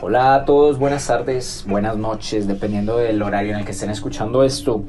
Hola 0.00 0.36
a 0.36 0.44
todos, 0.44 0.78
buenas 0.78 1.08
tardes, 1.08 1.64
buenas 1.66 1.96
noches, 1.96 2.46
dependiendo 2.46 2.98
del 2.98 3.20
horario 3.20 3.52
en 3.52 3.58
el 3.58 3.64
que 3.64 3.72
estén 3.72 3.90
escuchando 3.90 4.44
esto. 4.44 4.84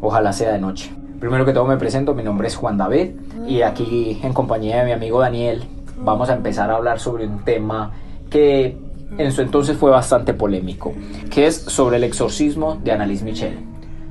Ojalá 0.00 0.32
sea 0.32 0.50
de 0.50 0.58
noche. 0.58 0.90
Primero 1.20 1.44
que 1.44 1.52
todo 1.52 1.66
me 1.66 1.76
presento, 1.76 2.14
mi 2.14 2.22
nombre 2.22 2.48
es 2.48 2.56
Juan 2.56 2.78
David 2.78 3.10
y 3.46 3.60
aquí 3.60 4.18
en 4.22 4.32
compañía 4.32 4.78
de 4.78 4.86
mi 4.86 4.92
amigo 4.92 5.20
Daniel 5.20 5.64
vamos 5.98 6.30
a 6.30 6.34
empezar 6.34 6.70
a 6.70 6.76
hablar 6.76 7.00
sobre 7.00 7.26
un 7.26 7.44
tema 7.44 7.92
que 8.30 8.78
en 9.18 9.30
su 9.30 9.42
entonces 9.42 9.76
fue 9.76 9.90
bastante 9.90 10.32
polémico, 10.32 10.94
que 11.30 11.46
es 11.46 11.56
sobre 11.56 11.98
el 11.98 12.04
exorcismo 12.04 12.76
de 12.82 12.92
Annalise 12.92 13.26
Michel. 13.26 13.58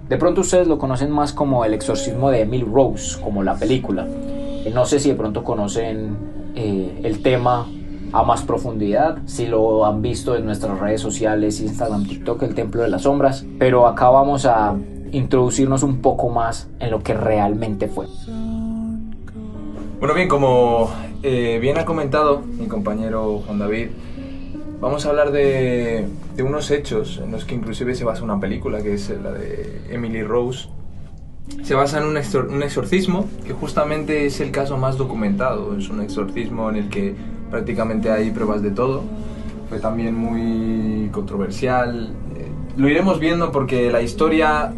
De 0.08 0.18
pronto 0.18 0.42
ustedes 0.42 0.68
lo 0.68 0.78
conocen 0.78 1.10
más 1.10 1.34
como 1.34 1.66
el 1.66 1.74
exorcismo 1.74 2.30
de 2.30 2.42
Emily 2.42 2.68
Rose, 2.72 3.20
como 3.20 3.42
la 3.42 3.56
película. 3.56 4.06
No 4.72 4.86
sé 4.86 5.00
si 5.00 5.10
de 5.10 5.16
pronto 5.16 5.44
conocen 5.44 6.16
eh, 6.56 7.02
el 7.04 7.24
tema 7.24 7.66
a 8.16 8.24
más 8.24 8.44
profundidad, 8.44 9.18
si 9.26 9.46
lo 9.46 9.86
han 9.86 10.02
visto 10.02 10.38
en 10.38 10.46
nuestras 10.46 10.80
redes 10.80 11.02
sociales, 11.02 11.60
Instagram, 11.60 12.08
TikTok, 12.08 12.44
el 12.44 12.56
Templo 12.56 12.82
de 12.82 12.88
las 12.88 13.02
Sombras, 13.02 13.46
pero 13.60 13.88
acá 13.88 14.10
vamos 14.10 14.46
a 14.46 14.74
introducirnos 15.12 15.84
un 15.84 16.02
poco 16.02 16.30
más 16.30 16.70
en 16.80 16.92
lo 16.92 17.04
que 17.04 17.14
realmente 17.14 17.90
fue. 17.90 18.08
Bueno, 20.00 20.14
bien, 20.14 20.30
como 20.30 20.90
eh, 21.24 21.60
bien 21.62 21.78
ha 21.78 21.84
comentado 21.84 22.40
mi 22.40 22.68
compañero 22.68 23.42
Juan 23.46 23.60
David, 23.60 23.90
vamos 24.80 25.06
a 25.06 25.10
hablar 25.10 25.34
de, 25.34 26.08
de, 26.38 26.44
unos 26.44 26.72
hechos 26.72 27.20
en 27.22 27.32
los 27.32 27.44
que 27.44 27.56
inclusive 27.56 27.96
se 27.96 28.06
basa 28.06 28.24
una 28.24 28.40
película, 28.40 28.82
que 28.82 28.94
es 28.94 29.10
la 29.10 29.34
de 29.34 29.82
Emily 29.90 30.24
Rose. 30.24 30.70
Se 31.64 31.76
basa 31.76 31.98
en 31.98 32.06
un, 32.06 32.16
exor 32.16 32.48
un 32.48 32.64
exorcismo, 32.64 33.28
que 33.46 33.52
justamente 33.52 34.26
es 34.26 34.40
el 34.40 34.52
caso 34.52 34.78
más 34.78 34.98
documentado. 34.98 35.78
Es 35.78 35.90
un 35.90 36.02
exorcismo 36.02 36.70
en 36.70 36.78
el 36.78 36.90
que 36.90 37.35
prácticamente 37.50 38.12
hay 38.12 38.32
pruebas 38.32 38.62
de 38.62 38.72
todo. 38.72 39.04
Fue 39.70 39.80
también 39.80 40.16
muy 40.16 41.10
controversial. 41.12 42.10
Eh, 42.36 42.52
lo 42.78 42.90
iremos 42.90 43.20
viendo 43.20 43.52
porque 43.52 43.92
la 43.92 44.02
historia 44.02 44.74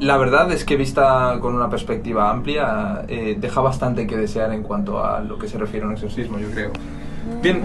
la 0.00 0.18
verdad 0.18 0.52
es 0.52 0.64
que 0.64 0.76
vista 0.76 1.38
con 1.40 1.54
una 1.54 1.70
perspectiva 1.70 2.30
amplia, 2.30 3.04
eh, 3.08 3.36
deja 3.38 3.60
bastante 3.60 4.06
que 4.06 4.16
desear 4.16 4.52
en 4.52 4.62
cuanto 4.62 5.02
a 5.02 5.20
lo 5.20 5.38
que 5.38 5.48
se 5.48 5.56
refiere 5.58 5.84
a 5.84 5.88
un 5.88 5.94
exorcismo, 5.94 6.38
yo 6.38 6.50
creo. 6.50 6.70
Bien, 7.42 7.62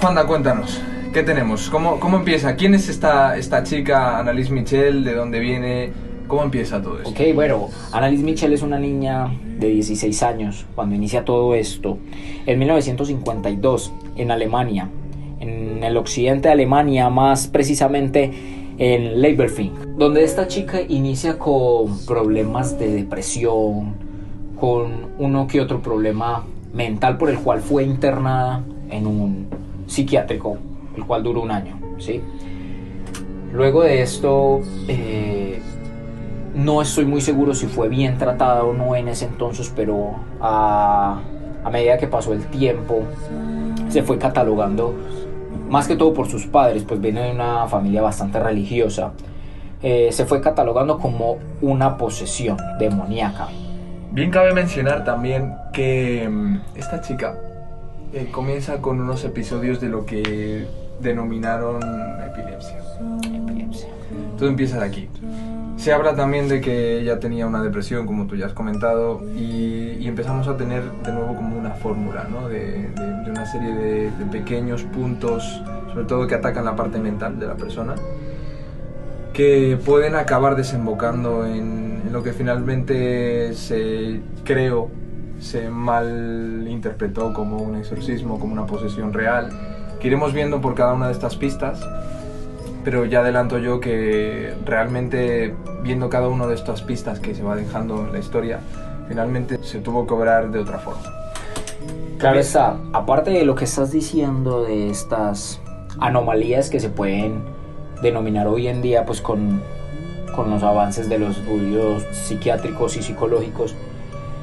Juanda, 0.00 0.26
cuéntanos, 0.26 0.80
¿qué 1.12 1.22
tenemos? 1.22 1.70
¿Cómo, 1.70 1.98
cómo 2.00 2.18
empieza? 2.18 2.54
¿Quién 2.56 2.74
es 2.74 2.88
esta, 2.88 3.36
esta 3.36 3.62
chica, 3.62 4.18
Annalise 4.18 4.52
Michel? 4.52 5.04
¿De 5.04 5.14
dónde 5.14 5.38
viene? 5.38 5.92
¿Cómo 6.26 6.44
empieza 6.44 6.80
todo 6.80 6.98
esto? 6.98 7.10
Ok, 7.10 7.34
bueno, 7.34 7.68
Annalise 7.92 8.24
Michel 8.24 8.52
es 8.52 8.62
una 8.62 8.78
niña 8.78 9.30
de 9.58 9.68
16 9.68 10.22
años 10.22 10.66
cuando 10.74 10.94
inicia 10.94 11.24
todo 11.24 11.54
esto. 11.54 11.98
En 12.46 12.58
1952, 12.58 13.92
en 14.16 14.30
Alemania, 14.30 14.88
en 15.40 15.82
el 15.82 15.96
occidente 15.96 16.48
de 16.48 16.52
Alemania, 16.52 17.10
más 17.10 17.48
precisamente 17.48 18.30
en 18.78 19.20
Leverfink, 19.20 19.72
donde 19.96 20.24
esta 20.24 20.48
chica 20.48 20.80
inicia 20.80 21.38
con 21.38 21.98
problemas 22.06 22.78
de 22.78 22.92
depresión, 22.92 23.94
con 24.58 25.12
uno 25.18 25.46
que 25.46 25.60
otro 25.60 25.82
problema 25.82 26.44
mental 26.72 27.18
por 27.18 27.30
el 27.30 27.38
cual 27.38 27.60
fue 27.60 27.84
internada 27.84 28.64
en 28.90 29.06
un 29.06 29.46
psiquiátrico, 29.86 30.56
el 30.96 31.04
cual 31.04 31.22
duró 31.22 31.42
un 31.42 31.50
año, 31.50 31.78
¿sí? 31.98 32.20
Luego 33.52 33.82
de 33.82 34.00
esto, 34.00 34.60
eh, 34.88 35.60
no 36.54 36.82
estoy 36.82 37.04
muy 37.04 37.20
seguro 37.20 37.54
si 37.54 37.66
fue 37.66 37.88
bien 37.88 38.18
tratada 38.18 38.64
o 38.64 38.72
no 38.72 38.94
en 38.96 39.08
ese 39.08 39.26
entonces, 39.26 39.72
pero 39.74 40.14
a, 40.40 41.20
a 41.64 41.70
medida 41.70 41.98
que 41.98 42.06
pasó 42.06 42.32
el 42.32 42.44
tiempo, 42.46 43.02
se 43.88 44.02
fue 44.02 44.18
catalogando 44.18 44.94
más 45.68 45.88
que 45.88 45.96
todo 45.96 46.12
por 46.12 46.28
sus 46.28 46.46
padres, 46.46 46.84
pues 46.86 47.00
viene 47.00 47.22
de 47.22 47.32
una 47.32 47.66
familia 47.66 48.02
bastante 48.02 48.38
religiosa, 48.38 49.12
eh, 49.82 50.10
se 50.12 50.26
fue 50.26 50.40
catalogando 50.40 50.98
como 50.98 51.38
una 51.62 51.96
posesión 51.96 52.58
demoníaca. 52.78 53.48
Bien 54.10 54.30
cabe 54.30 54.52
mencionar 54.52 55.04
también 55.04 55.54
que 55.72 56.28
mm, 56.28 56.56
esta 56.76 57.00
chica 57.00 57.38
eh, 58.12 58.28
comienza 58.30 58.82
con 58.82 59.00
unos 59.00 59.24
episodios 59.24 59.80
de 59.80 59.88
lo 59.88 60.04
que 60.04 60.66
denominaron 61.00 61.80
epilepsia. 62.22 62.78
Epilepsia. 63.24 63.88
Todo 64.38 64.50
empieza 64.50 64.78
de 64.78 64.84
aquí. 64.84 65.08
Se 65.82 65.92
habla 65.92 66.14
también 66.14 66.46
de 66.46 66.60
que 66.60 67.00
ella 67.00 67.18
tenía 67.18 67.44
una 67.44 67.60
depresión, 67.60 68.06
como 68.06 68.28
tú 68.28 68.36
ya 68.36 68.46
has 68.46 68.52
comentado, 68.52 69.20
y, 69.34 70.06
empezamos 70.06 70.46
a 70.46 70.56
tener 70.56 70.84
de 71.02 71.10
nuevo 71.12 71.34
como 71.34 71.58
una 71.58 71.70
fórmula, 71.70 72.28
¿no? 72.30 72.48
De, 72.48 72.88
una 73.28 73.44
serie 73.46 73.74
de, 73.74 74.26
pequeños 74.30 74.84
puntos, 74.84 75.42
sobre 75.92 76.04
todo 76.04 76.28
que 76.28 76.36
atacan 76.36 76.64
la 76.64 76.76
parte 76.76 77.00
mental 77.00 77.40
de 77.40 77.48
la 77.48 77.56
persona, 77.56 77.96
que 79.32 79.76
pueden 79.84 80.14
acabar 80.14 80.54
desembocando 80.54 81.44
en, 81.46 82.12
lo 82.12 82.22
que 82.22 82.32
finalmente 82.32 83.52
se 83.54 84.20
creo 84.44 84.88
se 85.40 85.68
mal 85.68 86.64
interpretó 86.68 87.32
como 87.32 87.56
un 87.56 87.74
exorcismo, 87.74 88.38
como 88.38 88.52
una 88.52 88.66
posesión 88.66 89.12
real, 89.12 89.48
que 89.98 90.06
iremos 90.06 90.32
viendo 90.32 90.60
por 90.60 90.76
cada 90.76 90.92
una 90.92 91.06
de 91.06 91.12
estas 91.12 91.34
pistas 91.34 91.84
pero 92.84 93.04
ya 93.04 93.20
adelanto 93.20 93.58
yo 93.58 93.80
que 93.80 94.54
realmente 94.64 95.54
viendo 95.82 96.08
cada 96.08 96.28
una 96.28 96.46
de 96.46 96.54
estas 96.54 96.82
pistas 96.82 97.20
que 97.20 97.34
se 97.34 97.42
va 97.42 97.56
dejando 97.56 98.06
en 98.06 98.12
la 98.12 98.18
historia, 98.18 98.60
finalmente 99.08 99.58
se 99.62 99.78
tuvo 99.78 100.06
que 100.06 100.14
obrar 100.14 100.50
de 100.50 100.58
otra 100.58 100.78
forma. 100.78 101.02
Claro 102.18 102.38
está, 102.38 102.76
aparte 102.92 103.30
de 103.30 103.44
lo 103.44 103.54
que 103.54 103.64
estás 103.64 103.90
diciendo 103.90 104.62
de 104.62 104.90
estas 104.90 105.60
anomalías 105.98 106.70
que 106.70 106.80
se 106.80 106.88
pueden 106.88 107.42
denominar 108.02 108.46
hoy 108.46 108.68
en 108.68 108.82
día 108.82 109.04
pues 109.04 109.20
con, 109.20 109.60
con 110.34 110.50
los 110.50 110.62
avances 110.62 111.08
de 111.08 111.18
los 111.18 111.36
estudios 111.36 112.04
psiquiátricos 112.12 112.96
y 112.96 113.02
psicológicos, 113.02 113.74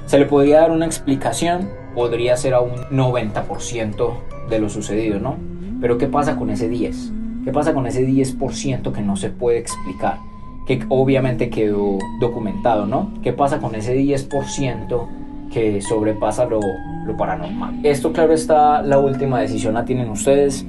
se 0.06 0.18
le 0.18 0.26
podría 0.26 0.62
dar 0.62 0.72
una 0.72 0.86
explicación, 0.86 1.70
podría 1.94 2.36
ser 2.36 2.54
a 2.54 2.62
un 2.62 2.76
90% 2.90 4.14
de 4.50 4.60
lo 4.60 4.70
sucedido, 4.70 5.20
¿no? 5.20 5.38
Pero 5.80 5.98
¿qué 5.98 6.08
pasa 6.08 6.36
con 6.36 6.50
ese 6.50 6.68
10? 6.68 7.19
¿Qué 7.50 7.54
pasa 7.54 7.74
con 7.74 7.88
ese 7.88 8.08
10% 8.08 8.92
que 8.92 9.02
no 9.02 9.16
se 9.16 9.32
puede 9.32 9.58
explicar? 9.58 10.20
Que 10.68 10.84
obviamente 10.88 11.50
quedó 11.50 11.98
documentado, 12.20 12.86
¿no? 12.86 13.10
¿Qué 13.24 13.34
pasa 13.34 13.58
con 13.58 13.74
ese 13.74 13.98
10% 13.98 15.08
que 15.52 15.82
sobrepasa 15.82 16.46
lo, 16.46 16.60
lo 17.08 17.18
paranormal? 17.18 17.84
Esto, 17.84 18.14
claro 18.14 18.34
está, 18.34 18.84
la 18.84 19.00
última 19.00 19.42
decisión 19.42 19.74
la 19.74 19.84
tienen 19.84 20.12
ustedes, 20.12 20.64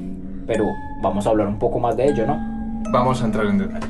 pero 0.47 0.65
vamos 1.03 1.27
a 1.27 1.29
hablar 1.29 1.49
un 1.49 1.59
poco 1.59 1.79
más 1.79 1.99
de 1.99 2.09
ello, 2.09 2.27
¿no? 2.27 2.41
Vamos 2.91 3.21
a 3.21 3.27
entrar 3.27 3.45
en 3.45 3.59
detalle. 3.59 3.87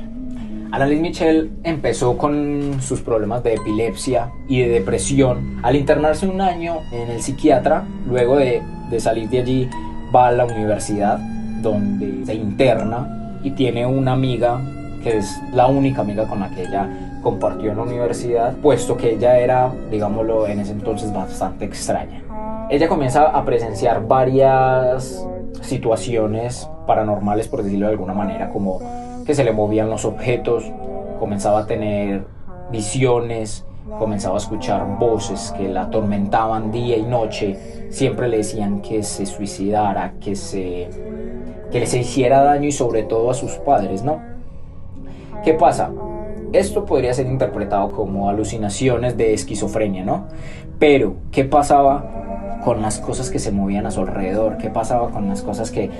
Annalise 0.72 1.00
Michel 1.00 1.52
empezó 1.62 2.18
con 2.18 2.82
sus 2.82 3.02
problemas 3.02 3.44
de 3.44 3.54
epilepsia 3.54 4.32
y 4.48 4.62
de 4.62 4.68
depresión. 4.68 5.60
Al 5.62 5.76
internarse 5.76 6.26
un 6.26 6.40
año 6.40 6.78
en 6.90 7.08
el 7.08 7.22
psiquiatra, 7.22 7.84
luego 8.08 8.36
de, 8.38 8.60
de 8.90 8.98
salir 8.98 9.28
de 9.28 9.38
allí, 9.38 9.70
va 10.12 10.26
a 10.26 10.32
la 10.32 10.44
universidad 10.44 11.20
donde 11.62 12.24
se 12.26 12.34
interna 12.34 13.38
y 13.42 13.50
tiene 13.52 13.86
una 13.86 14.12
amiga 14.12 14.60
que 15.02 15.18
es 15.18 15.40
la 15.52 15.66
única 15.66 16.02
amiga 16.02 16.26
con 16.26 16.40
la 16.40 16.50
que 16.50 16.62
ella 16.62 16.88
compartió 17.22 17.70
en 17.70 17.76
la 17.76 17.82
universidad, 17.82 18.54
puesto 18.56 18.96
que 18.96 19.14
ella 19.14 19.38
era, 19.38 19.72
digámoslo, 19.90 20.46
en 20.46 20.60
ese 20.60 20.72
entonces 20.72 21.12
bastante 21.12 21.64
extraña. 21.64 22.22
Ella 22.70 22.88
comienza 22.88 23.24
a 23.24 23.44
presenciar 23.44 24.06
varias 24.06 25.26
situaciones 25.62 26.68
paranormales, 26.86 27.48
por 27.48 27.62
decirlo 27.62 27.86
de 27.86 27.92
alguna 27.92 28.14
manera, 28.14 28.50
como 28.50 28.80
que 29.26 29.34
se 29.34 29.44
le 29.44 29.52
movían 29.52 29.90
los 29.90 30.04
objetos, 30.04 30.64
comenzaba 31.18 31.60
a 31.60 31.66
tener 31.66 32.24
visiones, 32.70 33.66
comenzaba 33.98 34.36
a 34.36 34.38
escuchar 34.38 34.98
voces 34.98 35.52
que 35.56 35.68
la 35.68 35.82
atormentaban 35.82 36.70
día 36.70 36.96
y 36.96 37.02
noche, 37.02 37.88
siempre 37.90 38.28
le 38.28 38.38
decían 38.38 38.80
que 38.80 39.02
se 39.02 39.26
suicidara, 39.26 40.14
que 40.20 40.36
se 40.36 40.88
que 41.70 41.86
se 41.86 41.98
hiciera 41.98 42.42
daño 42.42 42.68
y 42.68 42.72
sobre 42.72 43.02
todo 43.02 43.30
a 43.30 43.34
sus 43.34 43.52
padres, 43.52 44.02
¿no? 44.02 44.20
¿Qué 45.44 45.54
pasa? 45.54 45.90
Esto 46.52 46.84
podría 46.84 47.14
ser 47.14 47.26
interpretado 47.26 47.90
como 47.92 48.28
alucinaciones 48.28 49.16
de 49.16 49.34
esquizofrenia, 49.34 50.04
¿no? 50.04 50.26
Pero, 50.78 51.14
¿qué 51.30 51.44
pasaba 51.44 52.58
con 52.64 52.82
las 52.82 52.98
cosas 52.98 53.30
que 53.30 53.38
se 53.38 53.52
movían 53.52 53.86
a 53.86 53.90
su 53.90 54.00
alrededor? 54.00 54.58
¿Qué 54.58 54.68
pasaba 54.68 55.10
con 55.10 55.28
las 55.28 55.42
cosas 55.42 55.70
que 55.70 55.90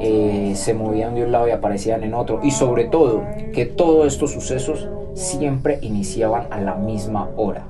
eh, 0.00 0.52
se 0.56 0.74
movían 0.74 1.14
de 1.14 1.24
un 1.24 1.32
lado 1.32 1.46
y 1.46 1.52
aparecían 1.52 2.02
en 2.02 2.14
otro? 2.14 2.40
Y 2.42 2.50
sobre 2.50 2.84
todo, 2.84 3.22
que 3.54 3.66
todos 3.66 4.06
estos 4.06 4.32
sucesos 4.32 4.88
siempre 5.14 5.78
iniciaban 5.82 6.46
a 6.50 6.60
la 6.60 6.74
misma 6.74 7.28
hora, 7.36 7.64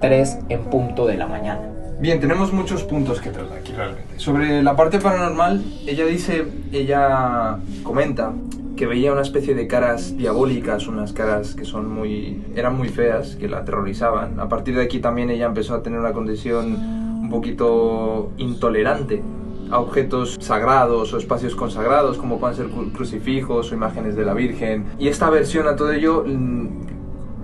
3 0.00 0.38
en 0.48 0.60
punto 0.64 1.06
de 1.06 1.16
la 1.16 1.26
mañana. 1.26 1.69
Bien, 2.00 2.18
tenemos 2.18 2.50
muchos 2.50 2.82
puntos 2.84 3.20
que 3.20 3.28
tratar 3.28 3.58
aquí 3.58 3.72
realmente. 3.72 4.18
Sobre 4.18 4.62
la 4.62 4.74
parte 4.74 4.98
paranormal, 4.98 5.62
ella 5.86 6.06
dice, 6.06 6.46
ella 6.72 7.58
comenta 7.82 8.32
que 8.74 8.86
veía 8.86 9.12
una 9.12 9.20
especie 9.20 9.54
de 9.54 9.66
caras 9.66 10.16
diabólicas, 10.16 10.86
unas 10.86 11.12
caras 11.12 11.54
que 11.54 11.66
son 11.66 11.92
muy, 11.92 12.42
eran 12.56 12.74
muy 12.74 12.88
feas, 12.88 13.36
que 13.36 13.48
la 13.48 13.58
aterrorizaban. 13.58 14.40
A 14.40 14.48
partir 14.48 14.76
de 14.76 14.82
aquí 14.82 15.00
también 15.00 15.28
ella 15.28 15.44
empezó 15.44 15.74
a 15.74 15.82
tener 15.82 16.00
una 16.00 16.14
condición 16.14 16.74
un 17.20 17.28
poquito 17.28 18.30
intolerante 18.38 19.22
a 19.70 19.78
objetos 19.78 20.38
sagrados 20.40 21.12
o 21.12 21.18
espacios 21.18 21.54
consagrados, 21.54 22.16
como 22.16 22.40
pueden 22.40 22.56
ser 22.56 22.68
crucifijos 22.94 23.70
o 23.70 23.74
imágenes 23.74 24.16
de 24.16 24.24
la 24.24 24.32
Virgen. 24.32 24.86
Y 24.98 25.08
esta 25.08 25.26
aversión 25.26 25.68
a 25.68 25.76
todo 25.76 25.92
ello 25.92 26.24
mm, 26.26 26.89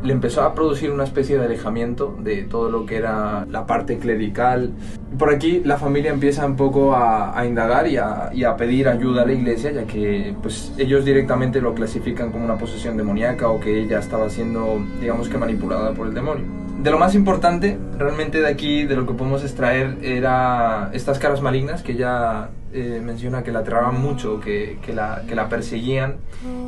le 0.02 0.12
empezó 0.12 0.43
a 0.43 0.54
producir 0.54 0.90
una 0.90 1.04
especie 1.04 1.38
de 1.38 1.44
alejamiento 1.44 2.16
de 2.20 2.43
todo 2.43 2.70
lo 2.70 2.87
que 2.87 2.96
era 2.96 3.46
la 3.50 3.66
parte 3.66 3.98
clerical. 3.98 4.72
Por 5.19 5.31
aquí 5.31 5.63
la 5.65 5.79
familia 5.79 6.11
empieza 6.11 6.45
un 6.45 6.57
poco 6.57 6.95
a, 6.95 7.43
indagar 7.47 7.87
y 7.89 7.97
a, 7.97 8.57
pedir 8.57 8.89
ayuda 8.89 9.23
a 9.23 9.27
la 9.27 9.33
iglesia, 9.33 9.71
ya 9.73 9.85
que 9.85 10.35
pues, 10.43 10.73
ellos 10.77 11.05
directamente 11.05 11.61
lo 11.61 11.75
clasifican 11.75 12.31
como 12.31 12.45
una 12.45 12.59
posesión 12.59 12.97
demoníaca 12.97 13.49
o 13.49 13.59
que 13.59 13.81
ella 13.81 13.99
estaba 13.99 14.29
siendo, 14.29 14.79
digamos 15.01 15.29
que, 15.29 15.39
manipulada 15.39 15.93
por 15.93 16.09
el 16.09 16.15
demonio. 16.15 16.45
De 16.83 16.91
lo 16.91 16.99
más 16.99 17.15
importante, 17.15 17.79
realmente 17.99 18.41
de 18.41 18.49
aquí, 18.49 18.85
de 18.85 18.95
lo 18.95 19.07
que 19.07 19.15
podemos 19.15 19.43
extraer, 19.43 19.97
era 20.03 20.91
estas 20.93 21.19
caras 21.19 21.41
malignas 21.41 21.83
que 21.83 21.93
ella 21.93 22.51
eh, 22.75 23.01
menciona 23.03 23.43
que 23.43 23.53
la 23.53 23.61
atraban 23.61 23.99
mucho, 23.99 24.39
que, 24.39 24.79
que, 24.85 24.93
la, 24.93 25.23
que, 25.27 25.35
la, 25.35 25.49
perseguían, 25.49 26.17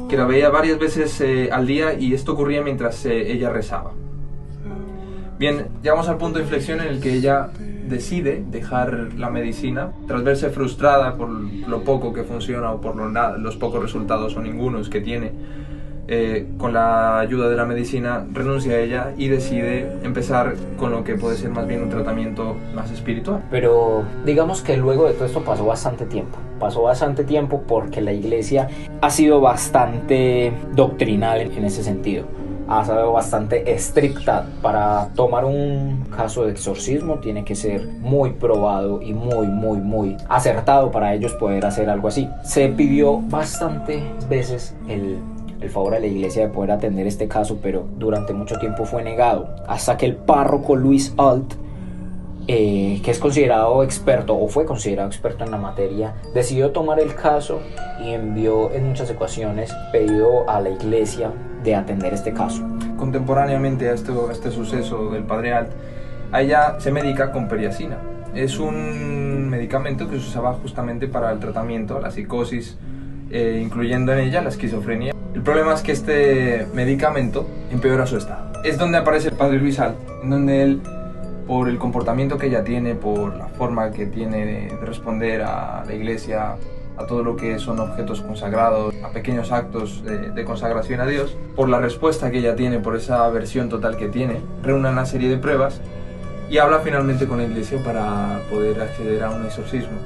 que 0.08 0.16
la 0.16 0.24
veía 0.24 0.48
varias 0.48 0.78
veces 0.78 1.20
eh, 1.20 1.50
al 1.52 1.66
día 1.66 1.92
y 1.92 2.14
esto 2.14 2.32
ocurría 2.32 2.62
mientras 2.62 3.04
eh, 3.04 3.30
ella 3.30 3.50
rezaba. 3.50 3.92
Bien, 5.38 5.66
llegamos 5.82 6.08
al 6.08 6.16
punto 6.16 6.38
de 6.38 6.44
inflexión 6.44 6.80
en 6.80 6.88
el 6.88 7.00
que 7.00 7.12
ella 7.12 7.50
decide 7.88 8.44
dejar 8.50 9.14
la 9.16 9.30
medicina 9.30 9.92
tras 10.06 10.22
verse 10.22 10.50
frustrada 10.50 11.16
por 11.16 11.28
lo 11.30 11.82
poco 11.82 12.12
que 12.12 12.22
funciona 12.22 12.72
o 12.72 12.80
por 12.80 12.96
los 12.96 13.56
pocos 13.56 13.82
resultados 13.82 14.36
o 14.36 14.40
ningunos 14.40 14.88
que 14.88 15.00
tiene 15.00 15.32
eh, 16.10 16.48
con 16.56 16.72
la 16.72 17.18
ayuda 17.18 17.50
de 17.50 17.56
la 17.56 17.66
medicina, 17.66 18.26
renuncia 18.32 18.72
a 18.72 18.78
ella 18.78 19.12
y 19.18 19.28
decide 19.28 19.92
empezar 20.02 20.54
con 20.78 20.90
lo 20.90 21.04
que 21.04 21.16
puede 21.16 21.36
ser 21.36 21.50
más 21.50 21.66
bien 21.66 21.82
un 21.82 21.90
tratamiento 21.90 22.56
más 22.74 22.90
espiritual. 22.90 23.42
Pero 23.50 24.04
digamos 24.24 24.62
que 24.62 24.78
luego 24.78 25.06
de 25.06 25.12
todo 25.12 25.26
esto 25.26 25.44
pasó 25.44 25.66
bastante 25.66 26.06
tiempo. 26.06 26.38
Pasó 26.58 26.80
bastante 26.80 27.24
tiempo 27.24 27.62
porque 27.68 28.00
la 28.00 28.14
iglesia 28.14 28.68
ha 29.02 29.10
sido 29.10 29.42
bastante 29.42 30.54
doctrinal 30.74 31.42
en, 31.42 31.64
ese 31.66 31.84
sentido 31.84 32.24
ha 32.68 32.84
sido 32.84 33.12
bastante 33.12 33.72
estricta. 33.72 34.46
Para 34.62 35.08
tomar 35.14 35.44
un 35.44 36.06
caso 36.14 36.44
de 36.44 36.52
exorcismo 36.52 37.18
tiene 37.18 37.44
que 37.44 37.54
ser 37.54 37.86
muy 37.86 38.32
probado 38.32 39.00
y 39.02 39.12
muy, 39.12 39.46
muy, 39.46 39.78
muy 39.78 40.16
acertado 40.28 40.90
para 40.90 41.14
ellos 41.14 41.32
poder 41.34 41.64
hacer 41.66 41.88
algo 41.88 42.08
así. 42.08 42.28
Se 42.42 42.68
pidió 42.68 43.20
bastante 43.20 44.02
veces 44.28 44.74
el 44.88 45.18
el 45.60 45.70
favor 45.70 45.94
a 45.94 45.98
la 45.98 46.06
iglesia 46.06 46.46
de 46.46 46.52
poder 46.52 46.70
atender 46.70 47.06
este 47.06 47.26
caso, 47.26 47.58
pero 47.62 47.86
durante 47.96 48.32
mucho 48.32 48.58
tiempo 48.58 48.84
fue 48.84 49.02
negado, 49.02 49.48
hasta 49.66 49.96
que 49.96 50.06
el 50.06 50.16
párroco 50.16 50.76
Luis 50.76 51.12
Alt, 51.16 51.54
eh, 52.46 53.00
que 53.02 53.10
es 53.10 53.18
considerado 53.18 53.82
experto 53.82 54.38
o 54.38 54.48
fue 54.48 54.64
considerado 54.64 55.08
experto 55.08 55.44
en 55.44 55.50
la 55.50 55.58
materia, 55.58 56.14
decidió 56.32 56.70
tomar 56.70 57.00
el 57.00 57.14
caso 57.14 57.60
y 58.00 58.12
envió 58.12 58.72
en 58.72 58.88
muchas 58.88 59.10
ecuaciones 59.10 59.74
pedido 59.92 60.48
a 60.48 60.60
la 60.60 60.70
iglesia 60.70 61.32
de 61.62 61.74
atender 61.74 62.14
este 62.14 62.32
caso. 62.32 62.62
Contemporáneamente 62.96 63.88
a 63.88 63.94
este, 63.94 64.12
este 64.30 64.50
suceso 64.50 65.10
del 65.10 65.24
padre 65.24 65.52
Alt, 65.52 65.70
a 66.32 66.42
ella 66.42 66.80
se 66.80 66.90
medica 66.90 67.32
con 67.32 67.48
periacina. 67.48 67.98
Es 68.34 68.58
un 68.58 69.48
medicamento 69.48 70.08
que 70.08 70.18
se 70.18 70.26
usaba 70.28 70.52
justamente 70.54 71.08
para 71.08 71.32
el 71.32 71.38
tratamiento, 71.38 72.00
la 72.00 72.10
psicosis, 72.10 72.76
eh, 73.30 73.60
incluyendo 73.62 74.12
en 74.12 74.20
ella 74.20 74.42
la 74.42 74.48
esquizofrenia 74.48 75.14
el 75.38 75.44
problema 75.44 75.74
es 75.74 75.82
que 75.82 75.92
este 75.92 76.66
medicamento 76.74 77.46
empeora 77.70 78.06
su 78.06 78.16
estado. 78.16 78.60
Es 78.64 78.76
donde 78.76 78.98
aparece 78.98 79.28
el 79.28 79.36
padre 79.36 79.58
Luis 79.58 79.78
Al, 79.78 79.94
en 80.22 80.30
donde 80.30 80.62
él, 80.62 80.80
por 81.46 81.68
el 81.68 81.78
comportamiento 81.78 82.38
que 82.38 82.46
ella 82.46 82.64
tiene, 82.64 82.96
por 82.96 83.36
la 83.36 83.46
forma 83.46 83.92
que 83.92 84.06
tiene 84.06 84.44
de, 84.44 84.76
responder 84.82 85.42
a 85.42 85.84
la 85.86 85.94
iglesia, 85.94 86.56
a 86.98 87.06
todo 87.06 87.22
lo 87.22 87.36
que 87.36 87.58
son 87.58 87.78
objetos 87.78 88.20
consagrados, 88.20 88.94
a 89.02 89.10
pequeños 89.10 89.52
actos 89.52 90.02
de, 90.04 90.44
consagración 90.44 91.00
a 91.00 91.06
Dios, 91.06 91.36
por 91.54 91.68
la 91.68 91.78
respuesta 91.78 92.30
que 92.30 92.38
ella 92.38 92.56
tiene, 92.56 92.80
por 92.80 92.96
esa 92.96 93.24
aversión 93.24 93.68
total 93.68 93.96
que 93.96 94.08
tiene, 94.08 94.40
reúne 94.62 94.90
una 94.90 95.06
serie 95.06 95.28
de 95.28 95.36
pruebas 95.36 95.80
y 96.50 96.58
habla 96.58 96.80
finalmente 96.80 97.26
con 97.26 97.38
la 97.38 97.44
iglesia 97.44 97.82
para 97.84 98.40
poder 98.50 98.80
acceder 98.80 99.22
a 99.22 99.30
un 99.30 99.44
exorcismo. 99.44 99.98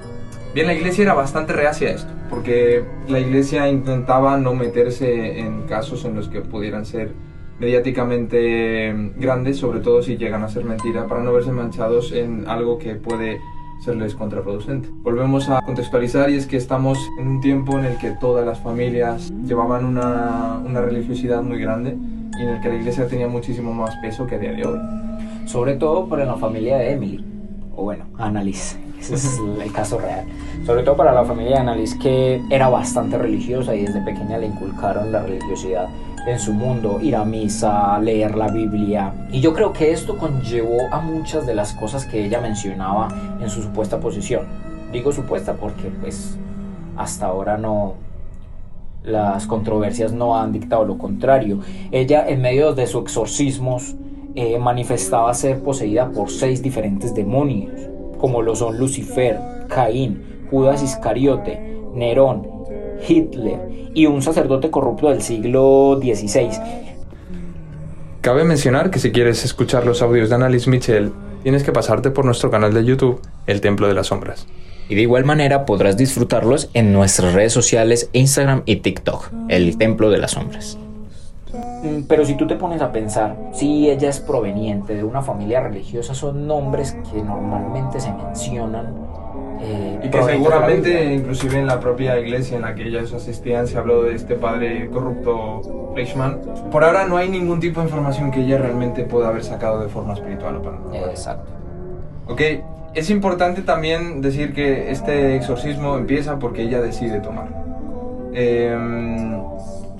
Bien, 0.55 0.67
la 0.67 0.75
iglesia 0.75 1.03
era 1.03 1.15
bastante 1.15 1.55
reacia 1.55 1.89
a 1.89 1.93
esto, 1.93 2.13
porque 2.29 2.85
la 3.09 3.21
iglesia 3.21 3.69
intentaba 3.69 4.37
no 4.37 4.55
meterse 4.55 5.39
en 5.39 5.63
casos 5.63 6.05
en 6.05 6.15
los 6.15 6.29
que 6.29 6.43
pudieran 6.43 6.85
ser 6.85 7.13
mediáticamente 7.59 8.93
grandes, 9.17 9.57
sobre 9.57 9.81
todo 9.81 10.03
si 10.03 10.19
llegan 10.19 10.43
a 10.43 10.49
ser 10.49 10.65
mentira, 10.65 11.07
para 11.07 11.23
no 11.23 11.33
verse 11.33 11.53
manchados 11.53 12.13
en 12.13 12.45
algo 12.49 12.77
que 12.79 12.97
puede 12.97 13.41
serles 13.83 14.15
contraproducente. 14.15 14.89
Volvemos 15.03 15.49
a 15.49 15.61
contextualizar 15.61 16.31
y 16.31 16.37
es 16.37 16.47
que 16.47 16.57
estamos 16.57 16.99
en 17.19 17.27
un 17.27 17.41
tiempo 17.41 17.79
en 17.79 17.85
el 17.85 17.99
que 17.99 18.13
todas 18.13 18.47
las 18.47 18.61
familias 18.61 19.33
llevaban 19.45 19.85
una, 19.85 20.61
una 20.65 20.81
religiosidad 20.81 21.43
muy 21.43 21.61
grande 21.61 21.97
y 22.39 22.43
en 22.43 22.49
el 22.49 22.61
que 22.61 22.69
la 22.69 22.77
iglesia 22.77 23.09
tenía 23.09 23.27
muchísimo 23.27 23.75
más 23.75 23.97
peso 23.97 24.27
que 24.27 24.37
a 24.37 24.39
día 24.39 24.53
de 24.53 24.65
hoy. 24.65 24.79
Sobre 25.47 25.75
todo 25.75 26.09
para 26.09 26.25
la 26.25 26.37
familia 26.37 26.77
de 26.79 26.93
Emily, 26.93 27.25
o 27.75 27.83
bueno, 27.83 28.07
Annalise. 28.19 28.79
Ese 29.01 29.15
es 29.15 29.41
el 29.61 29.73
caso 29.73 29.99
real. 29.99 30.27
Sobre 30.65 30.85
todo 30.85 30.97
para 30.97 31.13
la 31.13 31.25
familia 31.25 31.57
de 31.57 31.59
Annalise, 31.59 31.99
que 31.99 32.41
era 32.51 32.69
bastante 32.69 33.19
religiosa 33.19 33.75
y 33.75 33.85
desde 33.85 34.01
pequeña 34.03 34.39
le 34.39 34.47
inculcaron 34.47 35.11
la 35.11 35.23
religiosidad 35.23 35.89
en 36.27 36.39
su 36.39 36.53
mundo, 36.53 36.99
ir 37.01 37.17
a 37.17 37.25
misa, 37.25 37.99
leer 37.99 38.37
la 38.37 38.49
Biblia. 38.49 39.13
Y 39.31 39.41
yo 39.41 39.53
creo 39.53 39.73
que 39.73 39.93
esto 39.93 40.19
conllevó 40.19 40.79
a 40.91 41.01
muchas 41.01 41.47
de 41.47 41.55
las 41.55 41.73
cosas 41.73 42.05
que 42.07 42.25
ella 42.25 42.41
mencionaba 42.41 43.09
en 43.41 43.51
su 43.51 43.63
supuesta 43.63 44.01
posición. 44.01 44.47
Digo 44.93 45.13
supuesta 45.13 45.55
porque 45.55 45.91
pues 46.01 46.37
hasta 46.97 47.27
ahora 47.27 47.57
no, 47.57 47.95
las 49.03 49.47
controversias 49.47 50.13
no 50.13 50.39
han 50.39 50.53
dictado 50.53 50.85
lo 50.85 50.99
contrario. 50.99 51.61
Ella 51.91 52.29
en 52.29 52.41
medio 52.41 52.75
de 52.75 52.87
sus 52.87 53.03
exorcismos 53.03 53.95
eh, 54.35 54.59
manifestaba 54.59 55.33
ser 55.35 55.63
poseída 55.63 56.11
por 56.11 56.31
seis 56.31 56.63
diferentes 56.63 57.15
demonios 57.15 57.71
como 58.23 58.41
lo 58.41 58.55
son 58.55 58.79
Lucifer, 58.79 59.41
Caín, 59.69 60.47
Judas 60.49 60.81
Iscariote, 60.81 61.81
Nerón, 61.93 62.47
Hitler 63.07 63.91
y 63.95 64.07
un 64.07 64.23
sacerdote 64.23 64.71
corrupto 64.71 65.11
del 65.11 65.23
siglo 65.23 65.99
XVI. 66.01 66.51
Cabe 68.21 68.45
mencionar 68.45 68.91
que 68.91 69.01
si 69.01 69.11
quieres 69.11 69.45
escuchar 69.45 69.85
los 69.85 70.01
audios 70.01 70.29
de 70.29 70.37
Annalise 70.37 70.71
Michel, 70.71 71.13
tienes 71.43 71.65
que 71.65 71.73
pasarte 71.73 72.11
por 72.11 72.25
nuestro 72.25 72.51
canal 72.51 72.73
de 72.73 72.85
YouTube, 72.85 73.21
El 73.47 73.61
Templo 73.61 73.89
de 73.89 73.95
las 73.95 74.09
Sombras. 74.09 74.47
Y 74.89 74.95
de 74.95 75.03
igual 75.03 75.25
manera 75.25 75.65
podrás 75.65 75.97
disfrutarlos 75.97 76.71
en 76.75 76.93
nuestras 76.93 77.35
redes 77.35 77.53
sociales 77.53 78.11
Instagram 78.13 78.63
y 78.65 78.77
TikTok, 78.77 79.31
El 79.49 79.77
Templo 79.77 80.11
de 80.11 80.19
las 80.19 80.33
Sombras. 80.33 80.79
Mm, 81.83 82.03
pero 82.09 82.25
si 82.25 82.35
tú 82.35 82.47
te 82.47 82.57
pones 82.57 82.81
a 82.81 82.93
pensar, 82.93 83.37
si 83.53 83.91
ella 83.91 84.09
es 84.09 84.21
proveniente 84.21 84.95
de 84.95 85.05
una 85.05 85.23
familia 85.23 85.61
religiosa, 85.61 86.15
son 86.15 86.47
nombres 86.47 86.97
que 87.11 87.23
normalmente 87.23 88.01
se 88.01 88.13
mencionan. 88.13 88.95
Eh, 89.63 90.01
y 90.03 90.11
que 90.11 90.23
seguramente, 90.23 91.15
inclusive 91.15 91.59
en 91.59 91.67
la 91.67 91.79
propia 91.79 92.19
iglesia 92.19 92.57
en 92.57 92.63
la 92.63 92.75
que 92.75 92.89
ellos 92.89 93.13
asistían, 93.13 93.69
se 93.69 93.79
habló 93.79 94.03
de 94.03 94.15
este 94.15 94.35
padre 94.35 94.89
corrupto 94.91 95.93
Fleischmann. 95.95 96.41
Por 96.71 96.83
ahora 96.83 97.07
no 97.07 97.17
hay 97.17 97.29
ningún 97.29 97.61
tipo 97.61 97.81
de 97.81 97.87
información 97.87 98.31
que 98.33 98.41
ella 98.41 98.59
realmente 98.59 99.05
pueda 99.05 99.29
haber 99.29 99.45
sacado 99.45 99.81
de 99.81 99.89
forma 99.89 100.15
espiritual 100.15 100.57
o 100.57 100.63
paranormal. 100.63 101.11
Exacto. 101.11 101.53
Ok, 102.27 102.41
es 102.95 103.11
importante 103.11 103.63
también 103.63 104.21
decir 104.21 104.53
que 104.53 104.91
este 104.91 105.37
exorcismo 105.37 105.97
empieza 105.97 106.39
porque 106.39 106.63
ella 106.63 106.81
decide 106.81 107.21
tomar. 107.21 107.49
Eh, 108.35 108.77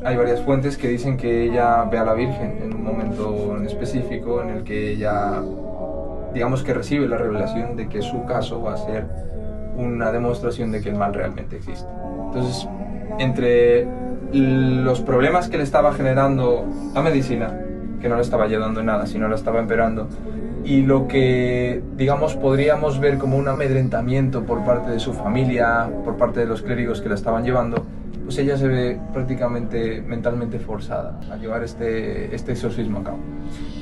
hay 0.05 0.17
varias 0.17 0.41
fuentes 0.41 0.77
que 0.77 0.89
dicen 0.89 1.17
que 1.17 1.45
ella 1.45 1.85
ve 1.85 1.99
a 1.99 2.05
la 2.05 2.15
Virgen 2.15 2.59
en 2.63 2.75
un 2.75 2.83
momento 2.83 3.57
en 3.57 3.67
específico 3.67 4.43
en 4.43 4.51
el 4.51 4.65
que 4.65 4.91
ella, 4.91 5.41
digamos 6.35 6.65
que 6.65 6.75
recibe 6.75 7.07
la 7.07 7.19
revelación 7.19 7.77
de 7.77 7.89
que 7.89 8.03
su 8.03 8.25
caso 8.25 8.61
va 8.61 8.75
a 8.75 8.77
ser 8.79 9.07
una 9.77 10.13
demostración 10.13 10.73
de 10.73 10.81
que 10.81 10.91
el 10.91 10.97
mal 10.97 11.15
realmente 11.15 11.57
existe. 11.57 11.89
Entonces, 12.27 12.69
entre 13.19 13.87
los 14.33 15.01
problemas 15.01 15.49
que 15.49 15.59
le 15.59 15.63
estaba 15.63 15.93
generando 15.93 16.65
la 16.95 17.03
medicina, 17.03 17.59
que 18.01 18.09
no 18.09 18.17
le 18.17 18.23
estaba 18.23 18.45
ayudando 18.45 18.81
en 18.81 18.87
nada, 18.87 19.07
sino 19.07 19.29
la 19.29 19.37
estaba 19.37 19.61
empeorando, 19.61 20.09
y 20.65 20.83
lo 20.83 21.09
que, 21.09 21.83
digamos, 21.97 22.37
podríamos 22.37 23.01
ver 23.01 23.19
como 23.19 23.37
un 23.37 23.49
amedrentamiento 23.49 24.45
por 24.45 24.65
parte 24.65 24.91
de 24.91 25.01
su 25.01 25.13
familia, 25.13 25.91
por 26.05 26.17
parte 26.17 26.41
de 26.41 26.47
los 26.47 26.63
clérigos 26.63 27.01
que 27.01 27.09
la 27.09 27.17
estaban 27.17 27.45
llevando, 27.45 27.85
pues 28.25 28.39
ella 28.39 28.57
se 28.57 28.69
ve 28.69 29.01
prácticamente 29.13 30.01
mentalmente 30.01 30.59
forzada 30.61 31.21
a 31.31 31.37
llevar 31.37 31.65
este, 31.65 32.35
este 32.35 32.53
exorcismo 32.53 33.01
a 33.01 33.05
cabo. 33.05 33.19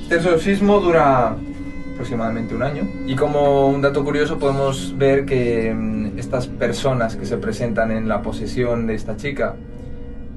Este 0.02 0.16
exorcismo 0.16 0.80
dura 0.80 1.37
aproximadamente 2.00 2.54
un 2.54 2.62
año 2.62 2.88
y 3.07 3.14
como 3.14 3.69
un 3.69 3.83
dato 3.83 4.02
curioso 4.02 4.38
podemos 4.38 4.97
ver 4.97 5.26
que 5.26 5.75
mm, 5.75 6.19
estas 6.19 6.47
personas 6.47 7.14
que 7.14 7.26
se 7.26 7.37
presentan 7.37 7.90
en 7.90 8.09
la 8.09 8.23
posesión 8.23 8.87
de 8.87 8.95
esta 8.95 9.19
chica, 9.19 9.57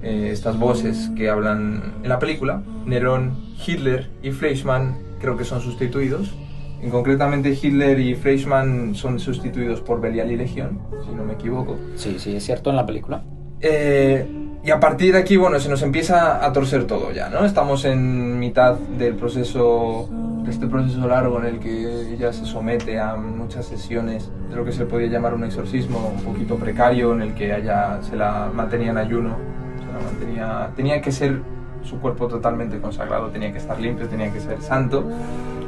eh, 0.02 0.28
estas 0.34 0.60
voces 0.60 1.10
que 1.16 1.30
hablan 1.30 1.94
en 2.04 2.10
la 2.10 2.20
película, 2.20 2.62
Nerón, 2.86 3.38
Hitler 3.66 4.10
y 4.22 4.32
Fleischmann 4.32 4.98
creo 5.22 5.38
que 5.38 5.46
son 5.46 5.62
sustituidos 5.62 6.36
En 6.82 6.90
concretamente 6.90 7.58
Hitler 7.62 7.98
y 7.98 8.14
Fleischmann 8.16 8.94
son 8.94 9.18
sustituidos 9.18 9.80
por 9.80 10.02
Belial 10.02 10.34
y 10.34 10.36
Legión, 10.36 10.82
si 11.06 11.16
no 11.16 11.24
me 11.24 11.36
equivoco. 11.36 11.78
Sí, 11.96 12.18
sí, 12.20 12.36
es 12.36 12.44
cierto 12.44 12.72
en 12.72 12.76
la 12.76 12.86
película. 12.86 13.24
Eh, 13.62 14.28
y 14.66 14.72
a 14.72 14.80
partir 14.80 15.14
de 15.14 15.20
aquí, 15.20 15.36
bueno, 15.36 15.60
se 15.60 15.68
nos 15.68 15.82
empieza 15.82 16.46
a 16.46 16.54
torcer 16.54 16.88
todo 16.88 17.12
ya, 17.12 17.28
¿no? 17.28 17.44
Estamos 17.44 17.84
en 17.84 18.40
mitad 18.40 18.76
del 18.76 19.16
proceso, 19.16 20.10
este 20.52 20.68
proceso 20.68 21.08
largo 21.08 21.40
en 21.40 21.46
el 21.46 21.60
que 21.60 22.14
ella 22.14 22.34
se 22.34 22.46
somete 22.46 23.00
a 23.00 23.16
muchas 23.16 23.66
sesiones 23.66 24.30
de 24.50 24.56
lo 24.56 24.66
que 24.66 24.72
se 24.72 24.86
podía 24.86 25.08
llamar 25.08 25.34
un 25.34 25.44
exorcismo 25.44 26.14
un 26.16 26.24
poquito 26.24 26.56
precario, 26.58 27.14
en 27.14 27.22
el 27.22 27.34
que 27.34 27.56
ella 27.56 28.00
se 28.02 28.16
la 28.16 28.52
mantenía 28.54 28.92
en 28.92 28.98
ayuno, 28.98 29.38
se 29.80 29.86
la 29.86 30.12
mantenía, 30.12 30.70
tenía 30.76 31.02
que 31.02 31.12
ser 31.12 31.42
su 31.84 32.00
cuerpo 32.00 32.28
totalmente 32.28 32.80
consagrado, 32.80 33.30
tenía 33.30 33.52
que 33.52 33.58
estar 33.58 33.80
limpio, 33.80 34.08
tenía 34.08 34.32
que 34.32 34.40
ser 34.40 34.62
santo. 34.62 35.06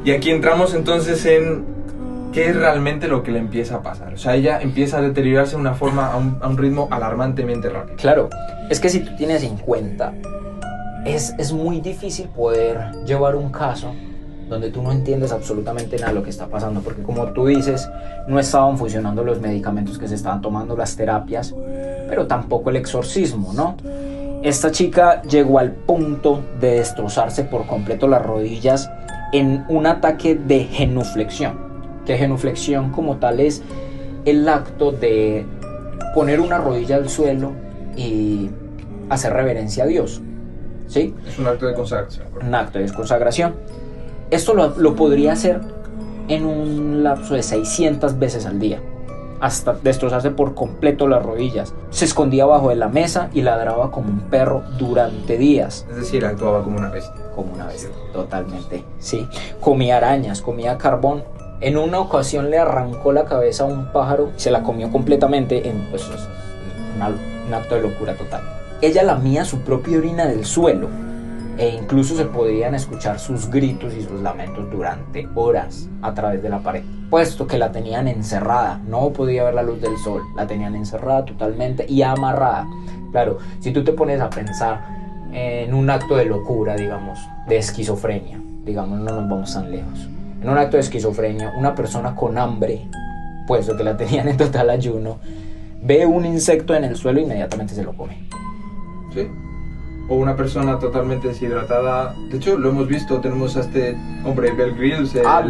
Y 0.03 0.11
aquí 0.11 0.31
entramos 0.31 0.73
entonces 0.73 1.25
en 1.25 1.65
qué 2.31 2.49
es 2.49 2.55
realmente 2.55 3.07
lo 3.07 3.23
que 3.23 3.31
le 3.31 3.39
empieza 3.39 3.75
a 3.75 3.81
pasar. 3.81 4.13
O 4.13 4.17
sea, 4.17 4.35
ella 4.35 4.61
empieza 4.61 4.97
a 4.97 5.01
deteriorarse 5.01 5.55
de 5.55 5.61
una 5.61 5.73
forma, 5.73 6.11
a 6.11 6.17
un, 6.17 6.37
a 6.41 6.47
un 6.47 6.57
ritmo 6.57 6.87
alarmantemente 6.91 7.69
rápido. 7.69 7.97
Claro, 7.97 8.29
es 8.69 8.79
que 8.79 8.89
si 8.89 8.99
tú 8.99 9.15
tienes 9.15 9.43
en 9.43 9.57
cuenta, 9.57 10.13
es, 11.05 11.33
es 11.37 11.53
muy 11.53 11.81
difícil 11.81 12.27
poder 12.29 12.91
llevar 13.05 13.35
un 13.35 13.51
caso 13.51 13.93
donde 14.47 14.69
tú 14.69 14.81
no 14.81 14.91
entiendes 14.91 15.31
absolutamente 15.31 15.97
nada 15.97 16.09
de 16.09 16.15
lo 16.15 16.23
que 16.23 16.29
está 16.29 16.47
pasando, 16.47 16.81
porque 16.81 17.01
como 17.01 17.25
tú 17.33 17.47
dices, 17.47 17.89
no 18.27 18.39
estaban 18.39 18.77
funcionando 18.77 19.23
los 19.23 19.41
medicamentos 19.41 19.97
que 19.97 20.07
se 20.07 20.15
estaban 20.15 20.41
tomando, 20.41 20.77
las 20.77 20.95
terapias, 20.95 21.53
pero 22.07 22.27
tampoco 22.27 22.69
el 22.69 22.75
exorcismo, 22.75 23.53
¿no? 23.53 23.75
Esta 24.43 24.71
chica 24.71 25.23
llegó 25.23 25.57
al 25.57 25.71
punto 25.71 26.41
de 26.59 26.75
destrozarse 26.75 27.43
por 27.43 27.65
completo 27.65 28.07
las 28.07 28.23
rodillas 28.23 28.89
en 29.33 29.65
un 29.69 29.87
ataque 29.87 30.35
de 30.35 30.65
genuflexión, 30.65 31.57
que 32.05 32.17
genuflexión 32.17 32.91
como 32.91 33.17
tal 33.17 33.39
es 33.39 33.63
el 34.25 34.47
acto 34.47 34.91
de 34.91 35.45
poner 36.13 36.39
una 36.39 36.59
rodilla 36.59 36.97
al 36.97 37.09
suelo 37.09 37.53
y 37.97 38.49
hacer 39.09 39.33
reverencia 39.33 39.85
a 39.85 39.87
Dios, 39.87 40.21
¿sí? 40.87 41.15
Es 41.27 41.39
un 41.39 41.47
acto 41.47 41.65
de 41.65 41.73
consagración. 41.73 42.27
un 42.41 42.55
acto 42.55 42.79
de 42.79 42.91
consagración. 42.93 43.55
Esto 44.31 44.53
lo, 44.53 44.69
lo 44.77 44.95
podría 44.95 45.33
hacer 45.33 45.61
en 46.27 46.45
un 46.45 47.03
lapso 47.03 47.35
de 47.35 47.43
600 47.43 48.17
veces 48.17 48.45
al 48.45 48.59
día, 48.59 48.79
hasta 49.39 49.73
destrozarse 49.73 50.31
por 50.31 50.55
completo 50.55 51.07
las 51.07 51.23
rodillas. 51.23 51.73
Se 51.91 52.05
escondía 52.05 52.43
abajo 52.43 52.69
de 52.69 52.75
la 52.75 52.87
mesa 52.87 53.29
y 53.33 53.41
ladraba 53.41 53.91
como 53.91 54.09
un 54.09 54.21
perro 54.21 54.63
durante 54.79 55.37
días, 55.37 55.85
Es 55.89 55.97
decir, 55.97 56.25
actuaba 56.25 56.63
como 56.63 56.77
una 56.77 56.89
bestia. 56.89 57.13
como 57.35 57.53
una 57.53 57.67
bestia, 57.67 57.89
totalmente. 58.13 58.83
Sí, 58.99 59.27
comía 59.61 59.97
arañas, 59.97 60.41
comía 60.41 60.77
carbón. 60.77 61.23
En 61.61 61.77
una 61.77 61.99
ocasión 61.99 62.49
le 62.49 62.57
arrancó 62.57 63.13
la 63.13 63.25
cabeza 63.25 63.63
a 63.63 63.67
un 63.67 63.91
pájaro, 63.93 64.31
se 64.35 64.51
la 64.51 64.63
comió 64.63 64.91
completamente 64.91 65.69
en 65.69 65.87
pues, 65.89 66.03
un 66.97 67.53
acto 67.53 67.75
de 67.75 67.81
locura 67.81 68.15
total. 68.15 68.41
Ella 68.81 69.03
lamía 69.03 69.45
su 69.45 69.59
propia 69.59 69.97
orina 69.97 70.25
del 70.25 70.45
suelo 70.45 70.89
e 71.57 71.69
incluso 71.69 72.15
se 72.15 72.25
podían 72.25 72.75
escuchar 72.75 73.19
sus 73.19 73.49
gritos 73.49 73.93
y 73.93 74.01
sus 74.01 74.21
lamentos 74.21 74.69
durante 74.69 75.27
horas 75.35 75.89
a 76.01 76.13
través 76.13 76.43
de 76.43 76.49
la 76.49 76.59
pared, 76.59 76.83
puesto 77.09 77.47
que 77.47 77.57
la 77.57 77.71
tenían 77.71 78.07
encerrada, 78.07 78.81
no 78.85 79.11
podía 79.11 79.45
ver 79.45 79.53
la 79.53 79.63
luz 79.63 79.79
del 79.81 79.97
sol, 79.97 80.21
la 80.35 80.47
tenían 80.47 80.75
encerrada 80.75 81.23
totalmente 81.23 81.85
y 81.87 82.01
amarrada. 82.01 82.67
Claro, 83.11 83.37
si 83.59 83.71
tú 83.71 83.83
te 83.83 83.93
pones 83.93 84.19
a 84.19 84.29
pensar 84.29 84.81
en 85.31 85.73
un 85.73 85.89
acto 85.89 86.17
de 86.17 86.25
locura, 86.25 86.75
digamos, 86.75 87.19
de 87.47 87.57
esquizofrenia, 87.57 88.41
digamos, 88.65 88.99
no 88.99 89.11
nos 89.13 89.29
vamos 89.29 89.53
tan 89.53 89.71
lejos. 89.71 90.09
En 90.41 90.49
un 90.49 90.57
acto 90.57 90.77
de 90.77 90.81
esquizofrenia, 90.81 91.53
una 91.57 91.73
persona 91.73 92.15
con 92.15 92.37
hambre, 92.37 92.87
puesto 93.47 93.77
que 93.77 93.83
la 93.83 93.95
tenían 93.95 94.27
en 94.27 94.37
total 94.37 94.69
ayuno, 94.69 95.19
ve 95.81 96.05
un 96.05 96.25
insecto 96.25 96.75
en 96.75 96.83
el 96.83 96.95
suelo 96.95 97.19
e 97.19 97.23
inmediatamente 97.23 97.73
se 97.73 97.83
lo 97.83 97.95
come. 97.95 98.27
Sí. 99.13 99.27
O 100.07 100.15
una 100.15 100.35
persona 100.35 100.77
totalmente 100.77 101.27
deshidratada. 101.29 102.13
De 102.29 102.37
hecho, 102.37 102.57
lo 102.57 102.69
hemos 102.69 102.87
visto. 102.87 103.19
Tenemos 103.21 103.57
a 103.57 103.61
este 103.61 103.97
hombre, 104.23 104.51
Bell 104.51 104.75
Grills, 104.75 105.15
el- 105.15 105.25
Ah. 105.25 105.43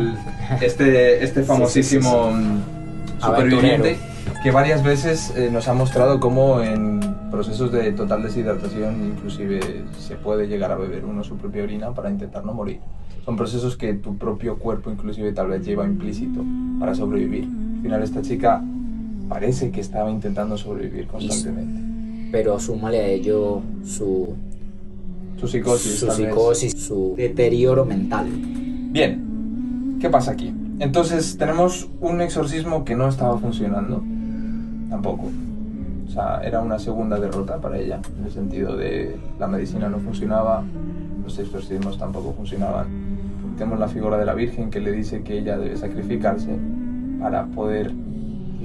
este, 0.62 1.24
este 1.24 1.44
famosísimo 1.44 2.30
sí, 2.32 2.36
mm, 2.36 3.22
superviviente, 3.22 3.98
que 4.44 4.52
varias 4.52 4.82
veces 4.84 5.34
eh, 5.36 5.50
nos 5.52 5.68
ha 5.68 5.74
mostrado 5.74 6.20
cómo 6.20 6.62
en 6.62 7.02
procesos 7.32 7.72
de 7.72 7.92
total 7.92 8.24
deshidratación 8.24 8.96
inclusive 9.14 9.60
se 10.00 10.16
puede 10.16 10.48
llegar 10.48 10.72
a 10.72 10.76
beber 10.76 11.04
uno 11.04 11.24
su 11.24 11.36
propia 11.36 11.64
orina 11.64 11.92
para 11.94 12.10
intentar 12.10 12.46
no 12.46 12.54
morir. 12.54 12.80
Son 13.26 13.36
procesos 13.36 13.76
que 13.76 13.94
tu 13.96 14.18
propio 14.18 14.58
cuerpo 14.58 14.90
inclusive 14.90 15.34
tal 15.34 15.48
vez 15.48 15.66
lleva 15.66 15.86
implícito 15.86 16.42
para 16.80 16.96
sobrevivir. 16.96 17.44
Al 17.78 17.82
final 17.82 18.04
esta 18.04 18.22
chica 18.22 18.62
parece 19.28 19.72
que 19.72 19.82
estaba 19.82 20.10
intentando 20.12 20.58
sobrevivir 20.58 21.08
constantemente. 21.08 21.82
Pero 22.36 22.60
súmale 22.60 23.00
a 23.00 23.08
ello 23.08 23.62
su, 23.86 24.36
Su 25.40 25.48
psicosis. 25.48 26.00
su 26.00 26.12
psicosis, 26.12 26.74
su 26.74 27.14
deterioro 27.16 27.86
mental. 27.86 28.28
Bien, 28.92 29.98
¿qué 30.02 30.10
pasa 30.10 30.32
aquí? 30.32 30.54
Entonces 30.80 31.38
tenemos 31.38 31.88
un 32.02 32.20
exorcismo 32.20 32.84
que 32.84 32.94
no 32.94 33.08
estaba 33.08 33.38
funcionando, 33.38 34.04
tampoco. 34.90 35.30
O 36.06 36.12
sea, 36.12 36.42
era 36.44 36.60
una 36.60 36.78
segunda 36.78 37.18
derrota 37.22 37.62
para 37.62 37.80
ella, 37.80 38.02
en 38.20 38.26
el 38.26 38.32
sentido 38.34 38.76
de 38.76 39.16
la 39.40 39.48
medicina 39.48 39.88
no 39.88 40.00
funcionaba, 40.00 40.62
los 41.24 41.40
exorcismos 41.40 41.98
tampoco 41.98 42.34
funcionaban. 42.34 42.88
Tenemos 43.58 43.80
la 43.80 43.88
figura 43.88 44.18
de 44.18 44.26
la 44.26 44.34
Virgen 44.34 44.70
que 44.72 44.82
le 44.82 44.92
dice 44.92 45.24
que 45.24 45.38
ella 45.38 45.58
debe 45.58 45.78
sacrificarse 45.78 46.50
para 47.22 47.46
poder, 47.46 47.94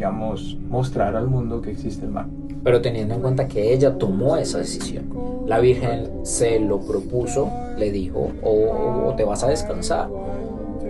digamos, 0.00 0.56
mostrar 0.70 1.14
al 1.14 1.26
mundo 1.26 1.60
que 1.60 1.70
existe 1.70 2.06
el 2.06 2.10
mal. 2.10 2.26
Pero 2.64 2.80
teniendo 2.80 3.12
en 3.16 3.20
cuenta 3.20 3.46
que 3.46 3.74
ella 3.74 3.98
tomó 3.98 4.38
esa 4.38 4.56
decisión, 4.56 5.04
la 5.46 5.60
Virgen 5.60 6.10
se 6.22 6.58
lo 6.58 6.80
propuso, 6.80 7.50
le 7.76 7.90
dijo, 7.90 8.30
o, 8.42 9.08
o 9.08 9.14
te 9.14 9.24
vas 9.24 9.44
a 9.44 9.48
descansar, 9.48 10.08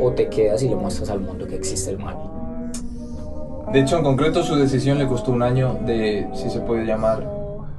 o 0.01 0.13
te 0.13 0.29
quedas 0.29 0.63
y 0.63 0.69
le 0.69 0.77
muestras 0.77 1.11
al 1.11 1.19
mundo 1.19 1.49
que 1.49 1.57
existe 1.57 1.91
el 1.91 1.99
mal. 1.99 2.17
De 3.73 3.81
hecho, 3.81 3.99
en 3.99 4.05
concreto, 4.05 4.45
su 4.45 4.55
decisión 4.55 4.97
le 4.99 5.09
costó 5.09 5.33
un 5.33 5.43
año 5.43 5.77
de, 5.85 6.29
si 6.33 6.49
se 6.49 6.61
puede 6.61 6.87
llamar, 6.87 7.29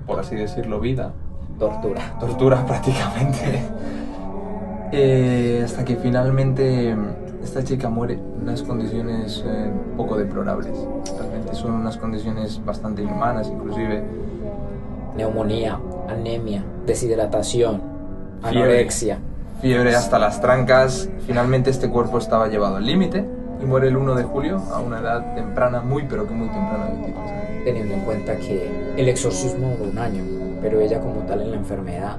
por 0.06 0.20
así 0.20 0.36
decirlo, 0.36 0.82
vida, 0.82 1.14
Tortura. 1.58 2.18
tortura 2.20 2.66
prácticamente. 2.68 3.38
Eh, 4.94 5.62
hasta 5.64 5.86
que 5.86 5.96
finalmente 5.96 6.94
esta 7.44 7.64
chica 7.64 7.90
muere 7.90 8.14
en 8.16 8.42
unas 8.44 8.62
condiciones 8.64 9.44
eh, 9.46 9.72
poco 9.98 10.18
deplorables. 10.18 10.74
Realmente 11.18 11.56
son 11.56 11.74
unas 11.74 11.98
condiciones 11.98 12.64
bastante 12.64 13.02
inhumanas, 13.02 13.48
inclusive. 13.48 14.04
Neumonía, 15.16 15.80
anemia, 16.08 16.64
deshidratación, 16.86 17.82
Fiebre. 18.42 18.60
anorexia. 18.60 19.20
Fiebre 19.62 19.96
hasta 19.96 20.18
las 20.18 20.42
trancas. 20.42 21.10
Finalmente 21.28 21.70
este 21.70 21.90
cuerpo 21.90 22.18
estaba 22.18 22.48
llevado 22.48 22.78
al 22.78 22.86
límite 22.86 23.26
y 23.62 23.66
muere 23.66 23.90
el 23.90 23.98
1 23.98 24.16
de 24.16 24.24
julio 24.24 24.62
a 24.74 24.80
una 24.80 25.00
edad 25.00 25.36
temprana, 25.36 25.82
muy 25.82 26.04
pero 26.04 26.28
que 26.28 26.34
muy 26.34 26.48
temprana, 26.48 26.86
23 26.86 27.18
años. 27.18 27.64
teniendo 27.64 27.94
en 27.94 28.02
cuenta 28.02 28.36
que 28.38 28.70
el 28.98 29.08
exorcismo 29.10 29.76
duró 29.78 29.92
un 29.92 30.00
año, 30.00 30.24
pero 30.62 30.80
ella 30.80 31.00
como 31.00 31.22
tal 31.28 31.42
en 31.42 31.52
la 31.52 31.58
enfermedad 31.58 32.18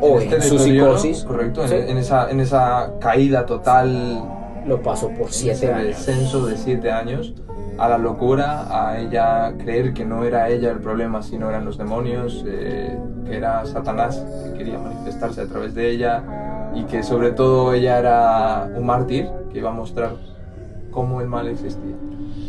o 0.00 0.18
Este 0.18 0.36
en 0.36 0.42
su 0.42 0.58
psicosis 0.58 1.24
Correcto, 1.24 1.62
en- 1.62 1.68
sí, 1.68 1.74
en, 1.76 1.98
esa, 1.98 2.30
en 2.30 2.40
esa 2.40 2.92
caída 3.00 3.46
total 3.46 4.24
lo 4.66 4.82
pasó 4.82 5.08
por 5.10 5.30
siete 5.32 5.72
años. 5.72 5.86
descenso 5.88 6.46
de 6.46 6.56
siete 6.56 6.90
años 6.90 7.32
a 7.78 7.88
la 7.88 7.96
locura, 7.98 8.66
a 8.90 8.98
ella 8.98 9.54
creer 9.56 9.94
que 9.94 10.04
no 10.04 10.24
era 10.24 10.48
ella 10.48 10.70
el 10.72 10.80
problema, 10.80 11.22
sino 11.22 11.48
eran 11.48 11.64
los 11.64 11.78
demonios, 11.78 12.44
eh, 12.46 12.98
que 13.24 13.36
era 13.36 13.64
Satanás 13.66 14.20
que 14.52 14.58
quería 14.58 14.78
manifestarse 14.78 15.42
a 15.42 15.46
través 15.46 15.74
de 15.74 15.90
ella 15.90 16.22
y 16.74 16.84
que 16.84 17.02
sobre 17.04 17.30
todo 17.30 17.72
ella 17.72 17.98
era 17.98 18.68
un 18.76 18.84
mártir 18.84 19.28
que 19.52 19.58
iba 19.58 19.70
a 19.70 19.72
mostrar 19.72 20.10
cómo 20.90 21.20
el 21.20 21.28
mal 21.28 21.46
existía. 21.46 21.94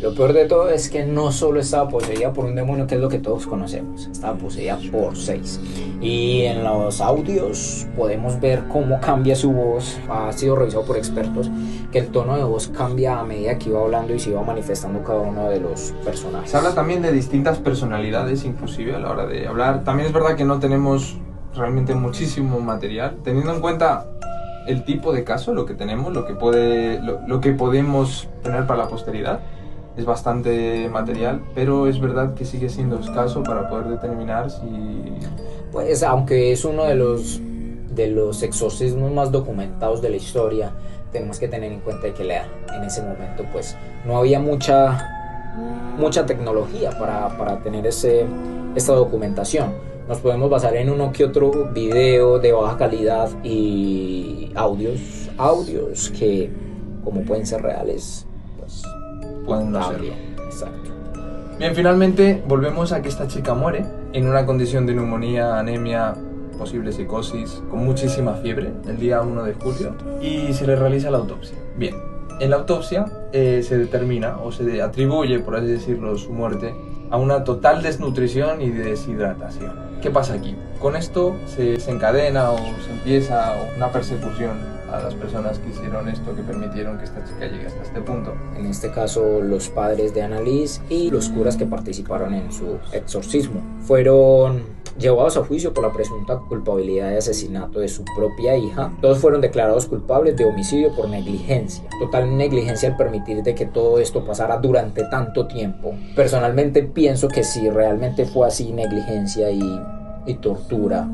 Lo 0.02 0.14
peor 0.14 0.32
de 0.32 0.46
todo 0.46 0.70
es 0.70 0.90
que 0.90 1.04
no 1.06 1.34
solo 1.34 1.60
estaba 1.60 1.90
poseída 1.90 2.32
por 2.32 2.46
un 2.46 2.56
demonio, 2.56 2.88
que 2.88 2.96
es 2.96 3.02
lo 3.02 3.10
que 3.10 3.20
todos 3.20 3.46
conocemos, 3.46 4.08
estaba 4.08 4.38
poseída 4.38 4.80
por 4.94 5.18
seis. 5.18 5.60
Y 6.00 6.44
en 6.44 6.64
los 6.64 7.02
audios 7.02 7.86
podemos 7.98 8.40
ver 8.40 8.64
cómo 8.70 9.02
cambia 9.02 9.36
su 9.36 9.52
voz, 9.52 10.00
ha 10.10 10.32
sido 10.32 10.56
revisado 10.56 10.86
por 10.86 10.96
expertos, 10.96 11.52
que 11.92 12.00
el 12.00 12.08
tono 12.08 12.38
de 12.38 12.44
voz 12.44 12.70
cambia 12.70 13.20
a 13.20 13.26
medida 13.26 13.60
que 13.60 13.70
iba 13.70 13.82
hablando 13.82 14.14
y 14.14 14.20
se 14.20 14.30
iba 14.30 14.42
manifestando 14.42 15.04
cada 15.04 15.20
uno 15.20 15.50
de 15.50 15.60
los 15.60 15.94
personajes. 16.06 16.52
Se 16.52 16.56
habla 16.56 16.74
también 16.74 17.02
de 17.02 17.12
distintas 17.12 17.58
personalidades, 17.58 18.46
inclusive 18.46 18.96
a 18.96 19.00
la 19.00 19.12
hora 19.12 19.26
de 19.26 19.48
hablar. 19.48 19.84
También 19.84 20.08
es 20.08 20.14
verdad 20.14 20.38
que 20.38 20.46
no 20.46 20.60
tenemos 20.60 21.18
realmente 21.54 21.94
muchísimo 21.94 22.62
material, 22.62 23.18
teniendo 23.22 23.54
en 23.54 23.60
cuenta 23.60 24.06
el 24.66 24.86
tipo 24.86 25.12
de 25.12 25.26
caso, 25.26 25.54
lo 25.54 25.66
que 25.66 25.74
tenemos, 25.74 26.14
lo 26.14 26.26
que, 26.26 26.36
puede, 26.36 27.02
lo, 27.02 27.20
lo 27.28 27.42
que 27.42 27.52
podemos 27.52 28.30
tener 28.44 28.66
para 28.66 28.84
la 28.84 28.88
posteridad. 28.88 29.42
Es 29.98 30.06
bastante 30.06 30.88
material, 30.90 31.42
pero 31.56 31.88
es 31.88 32.00
verdad 32.00 32.34
que 32.34 32.46
sigue 32.46 32.70
siendo 32.70 33.00
escaso 33.00 33.44
para 33.44 33.70
poder 33.70 33.88
determinar 33.88 34.50
si... 34.50 34.62
Pues 35.72 36.02
aunque 36.04 36.52
es 36.52 36.64
uno 36.66 36.86
de 36.86 36.96
los, 36.96 37.42
de 37.94 38.08
los 38.08 38.42
exorcismos 38.44 39.12
más 39.12 39.32
documentados 39.32 40.02
de 40.02 40.10
la 40.10 40.16
historia, 40.16 40.72
tenemos 41.12 41.40
que 41.40 41.48
tener 41.48 41.72
en 41.72 41.80
cuenta 41.82 42.14
que 42.14 42.24
en 42.24 42.84
ese 42.84 43.02
momento 43.02 43.44
pues 43.52 43.76
no 44.06 44.18
había 44.18 44.40
mucha 44.40 45.16
mucha 45.98 46.26
tecnología 46.26 46.92
para, 46.98 47.38
para 47.38 47.60
tener 47.60 47.86
ese, 47.86 48.26
esta 48.76 48.94
documentación. 48.94 49.74
Nos 50.08 50.20
podemos 50.20 50.50
basar 50.50 50.76
en 50.76 50.90
uno 50.90 51.12
que 51.12 51.26
otro 51.26 51.72
video 51.72 52.40
de 52.40 52.52
baja 52.52 52.78
calidad 52.78 53.30
y 53.44 54.52
audios, 54.56 55.30
audios 55.38 56.10
que 56.18 56.50
como 57.04 57.22
pueden 57.22 57.46
ser 57.46 57.62
reales, 57.62 58.26
Pueden 59.50 59.72
no 59.72 59.88
serlo. 59.88 60.14
Exacto. 60.46 60.92
Bien, 61.58 61.76
finalmente 61.76 62.42
volvemos 62.48 62.92
a 62.92 63.02
que 63.02 63.10
esta 63.10 63.28
chica 63.28 63.54
muere 63.54 63.86
en 64.14 64.28
una 64.28 64.46
condición 64.46 64.86
de 64.86 64.94
neumonía, 64.94 65.60
anemia, 65.60 66.16
posible 66.58 66.92
psicosis, 66.92 67.62
con 67.70 67.84
muchísima 67.84 68.36
fiebre, 68.36 68.72
el 68.88 68.98
día 68.98 69.22
1 69.22 69.44
de 69.44 69.54
julio, 69.56 69.96
y 70.22 70.54
se 70.54 70.66
le 70.66 70.76
realiza 70.76 71.12
la 71.12 71.18
autopsia. 71.18 71.58
Bien, 71.78 71.96
en 72.40 72.50
la 72.52 72.58
autopsia 72.58 73.06
eh, 73.34 73.62
se 73.64 73.78
determina 73.78 74.38
o 74.38 74.52
se 74.52 74.82
atribuye, 74.82 75.40
por 75.40 75.58
así 75.58 75.68
decirlo, 75.68 76.18
su 76.18 76.32
muerte 76.32 76.74
a 77.10 77.18
una 77.18 77.44
total 77.44 77.82
desnutrición 77.82 78.62
y 78.62 78.70
deshidratación. 78.70 79.74
¿Qué 80.02 80.12
pasa 80.12 80.36
aquí? 80.36 80.56
Con 80.80 80.96
esto 80.96 81.36
se 81.46 81.72
desencadena 81.72 82.52
o 82.52 82.58
se 82.58 82.92
empieza 82.92 83.56
una 83.76 83.92
persecución 83.92 84.79
a 84.92 85.02
las 85.02 85.14
personas 85.16 85.60
que 85.60 85.70
hicieron 85.70 86.08
esto, 86.10 86.36
que 86.36 86.42
permitieron 86.42 86.98
que 86.98 87.06
esta 87.06 87.24
chica 87.24 87.48
llegue 87.48 87.68
hasta 87.68 87.84
este 87.84 88.02
punto. 88.02 88.34
En 88.58 88.66
este 88.66 88.92
caso, 88.92 89.42
los 89.42 89.70
padres 89.70 90.14
de 90.14 90.22
Annalise 90.22 90.82
y 90.90 91.10
los 91.12 91.30
curas 91.30 91.58
que 91.58 91.66
participaron 91.66 92.34
en 92.34 92.52
su 92.52 92.78
exorcismo 92.92 93.62
fueron 93.82 94.80
llevados 94.98 95.38
a 95.38 95.46
juicio 95.46 95.74
por 95.74 95.86
la 95.86 95.94
presunta 95.94 96.38
culpabilidad 96.38 97.10
de 97.10 97.18
asesinato 97.18 97.80
de 97.80 97.88
su 97.88 98.04
propia 98.16 98.58
hija. 98.58 98.92
Todos 99.02 99.20
fueron 99.20 99.42
declarados 99.42 99.86
culpables 99.86 100.36
de 100.36 100.46
homicidio 100.46 100.94
por 100.94 101.10
negligencia. 101.10 101.86
Total 102.00 102.38
negligencia 102.38 102.90
al 102.90 102.98
permitir 102.98 103.42
de 103.44 103.56
que 103.56 103.66
todo 103.66 104.00
esto 104.00 104.26
pasara 104.26 104.58
durante 104.58 105.04
tanto 105.06 105.48
tiempo. 105.48 105.94
Personalmente 106.16 106.84
pienso 106.84 107.28
que 107.30 107.44
si 107.44 107.70
realmente 107.70 108.26
fue 108.26 108.48
así 108.48 108.74
negligencia 108.74 109.50
y 109.52 109.60
tortura 110.42 111.08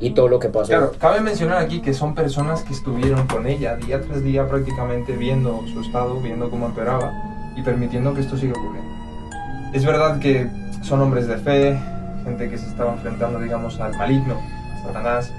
y 0.00 0.10
todo 0.10 0.28
lo 0.28 0.38
que 0.38 0.48
pasó. 0.48 0.68
Claro, 0.68 0.92
cabe 0.98 1.20
mencionar 1.20 1.58
aquí 1.58 1.80
que 1.80 1.94
son 1.94 2.14
personas 2.14 2.62
que 2.62 2.72
estuvieron 2.72 3.26
con 3.26 3.46
ella 3.46 3.76
día 3.76 4.00
tras 4.00 4.22
día 4.22 4.46
prácticamente 4.48 5.16
viendo 5.16 5.62
su 5.72 5.80
estado, 5.80 6.20
viendo 6.20 6.50
cómo 6.50 6.66
empeoraba 6.66 7.12
y 7.56 7.62
permitiendo 7.62 8.14
que 8.14 8.20
esto 8.20 8.36
siga 8.36 8.52
ocurriendo. 8.52 8.90
Es 9.72 9.84
verdad 9.84 10.18
que 10.20 10.48
son 10.82 11.00
hombres 11.00 11.26
de 11.26 11.38
fe, 11.38 11.78
gente 12.24 12.48
que 12.50 12.58
se 12.58 12.66
estaba 12.66 12.92
enfrentando, 12.92 13.38
digamos, 13.40 13.80
al 13.80 13.96
maligno, 13.96 14.36
a 14.74 14.86
Satanás, 14.86 15.32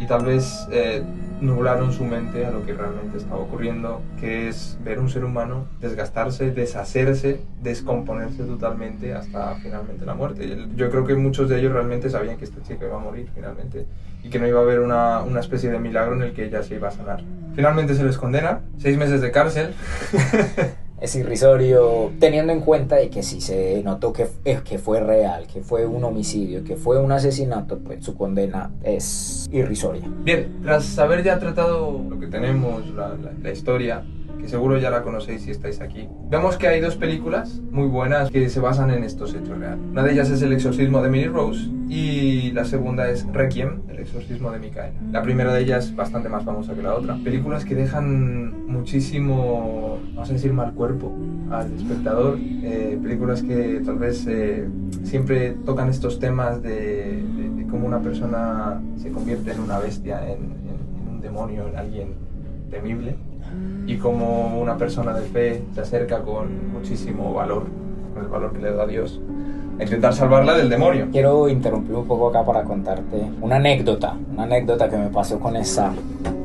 y 0.00 0.06
tal 0.06 0.24
vez 0.24 0.66
eh, 0.70 1.02
nublaron 1.42 1.92
su 1.92 2.04
mente 2.04 2.46
a 2.46 2.50
lo 2.50 2.64
que 2.64 2.72
realmente 2.72 3.18
estaba 3.18 3.40
ocurriendo, 3.40 4.00
que 4.18 4.48
es 4.48 4.78
ver 4.82 5.00
un 5.00 5.10
ser 5.10 5.24
humano 5.24 5.66
desgastarse, 5.80 6.52
deshacerse, 6.52 7.42
descomponerse 7.60 8.44
totalmente 8.44 9.12
hasta 9.12 9.56
finalmente 9.56 10.06
la 10.06 10.14
muerte. 10.14 10.56
Yo 10.76 10.90
creo 10.90 11.04
que 11.04 11.16
muchos 11.16 11.48
de 11.48 11.58
ellos 11.58 11.72
realmente 11.72 12.08
sabían 12.08 12.38
que 12.38 12.44
esta 12.44 12.62
chica 12.62 12.86
iba 12.86 12.96
a 12.96 13.00
morir 13.00 13.28
finalmente 13.34 13.86
y 14.22 14.30
que 14.30 14.38
no 14.38 14.46
iba 14.46 14.60
a 14.60 14.62
haber 14.62 14.80
una, 14.80 15.22
una 15.22 15.40
especie 15.40 15.70
de 15.70 15.78
milagro 15.80 16.14
en 16.14 16.22
el 16.22 16.32
que 16.32 16.44
ella 16.44 16.62
se 16.62 16.76
iba 16.76 16.88
a 16.88 16.92
sanar. 16.92 17.22
Finalmente 17.54 17.94
se 17.94 18.04
les 18.04 18.16
condena, 18.16 18.60
seis 18.78 18.96
meses 18.96 19.20
de 19.20 19.30
cárcel. 19.32 19.74
es 21.02 21.14
irrisorio, 21.16 22.12
teniendo 22.20 22.52
en 22.52 22.60
cuenta 22.60 22.96
de 22.96 23.10
que 23.10 23.22
si 23.22 23.40
se 23.40 23.82
notó 23.84 24.12
que, 24.12 24.28
eh, 24.44 24.60
que 24.64 24.78
fue 24.78 25.00
real, 25.00 25.46
que 25.52 25.60
fue 25.60 25.84
un 25.84 26.04
homicidio, 26.04 26.62
que 26.64 26.76
fue 26.76 26.98
un 27.00 27.10
asesinato, 27.12 27.78
pues 27.80 28.04
su 28.04 28.14
condena 28.16 28.70
es 28.84 29.48
irrisoria. 29.52 30.02
Bien, 30.24 30.60
tras 30.62 30.96
haber 30.98 31.22
ya 31.24 31.38
tratado 31.38 32.00
lo 32.08 32.18
que 32.20 32.28
tenemos, 32.28 32.86
la, 32.94 33.08
la- 33.08 33.32
la 33.42 33.50
historia, 33.50 34.04
que 34.38 34.48
seguro 34.48 34.78
ya 34.78 34.90
la 34.90 35.02
conocéis 35.02 35.42
si 35.42 35.50
estáis 35.50 35.80
aquí, 35.80 36.08
vemos 36.28 36.56
que 36.56 36.68
hay 36.68 36.80
dos 36.80 36.96
películas 36.96 37.60
muy 37.70 37.88
buenas 37.88 38.30
que 38.30 38.48
se 38.48 38.60
basan 38.60 38.90
en 38.90 39.04
estos 39.04 39.34
hechos 39.34 39.58
reales. 39.58 39.84
Una 39.90 40.02
de 40.02 40.12
ellas 40.12 40.30
es 40.30 40.42
El 40.42 40.52
exorcismo 40.52 41.00
de 41.00 41.08
Emily 41.08 41.28
Rose 41.28 41.70
y 41.88 42.52
la 42.52 42.64
segunda 42.64 43.08
es 43.10 43.26
Requiem, 43.32 43.82
El 43.88 43.98
exorcismo 43.98 44.50
de 44.50 44.58
Micaela. 44.58 44.94
La 45.10 45.22
primera 45.22 45.52
de 45.52 45.62
ellas 45.62 45.86
es 45.86 45.96
bastante 45.96 46.28
más 46.28 46.44
famosa 46.44 46.74
que 46.74 46.82
la 46.82 46.94
otra. 46.94 47.16
Películas 47.22 47.64
que 47.64 47.74
dejan 47.74 48.66
muchísimo, 48.66 49.98
vamos 50.14 50.30
a 50.30 50.32
decir, 50.32 50.52
mal 50.52 50.72
cuerpo 50.72 51.12
al 51.50 51.72
espectador. 51.74 52.38
Eh, 52.40 52.98
películas 53.02 53.42
que 53.42 53.82
tal 53.84 53.98
vez 53.98 54.26
eh, 54.26 54.66
siempre 55.02 55.50
tocan 55.64 55.88
estos 55.88 56.18
temas 56.18 56.62
de, 56.62 57.22
cómo 57.70 57.86
una 57.86 58.00
persona 58.00 58.82
se 58.96 59.10
convierte 59.10 59.52
en 59.52 59.60
una 59.60 59.78
bestia, 59.78 60.30
en 60.30 60.52
un 61.10 61.20
demonio, 61.20 61.68
en 61.68 61.76
alguien 61.76 62.14
temible, 62.70 63.16
y 63.86 63.96
cómo 63.96 64.60
una 64.60 64.76
persona 64.76 65.12
de 65.12 65.22
fe 65.22 65.64
se 65.74 65.80
acerca 65.80 66.20
con 66.20 66.72
muchísimo 66.72 67.32
valor, 67.34 67.64
con 68.14 68.24
el 68.24 68.28
valor 68.28 68.52
que 68.52 68.60
le 68.60 68.72
da 68.72 68.86
Dios, 68.86 69.20
intentar 69.80 70.14
salvarla 70.14 70.56
del 70.56 70.68
demonio. 70.68 71.08
Quiero 71.10 71.48
interrumpir 71.48 71.94
un 71.96 72.06
poco 72.06 72.28
acá 72.28 72.44
para 72.44 72.62
contarte 72.62 73.30
una 73.40 73.56
anécdota, 73.56 74.16
una 74.32 74.44
anécdota 74.44 74.88
que 74.88 74.96
me 74.96 75.08
pasó 75.08 75.38
con 75.38 75.56
esa, 75.56 75.92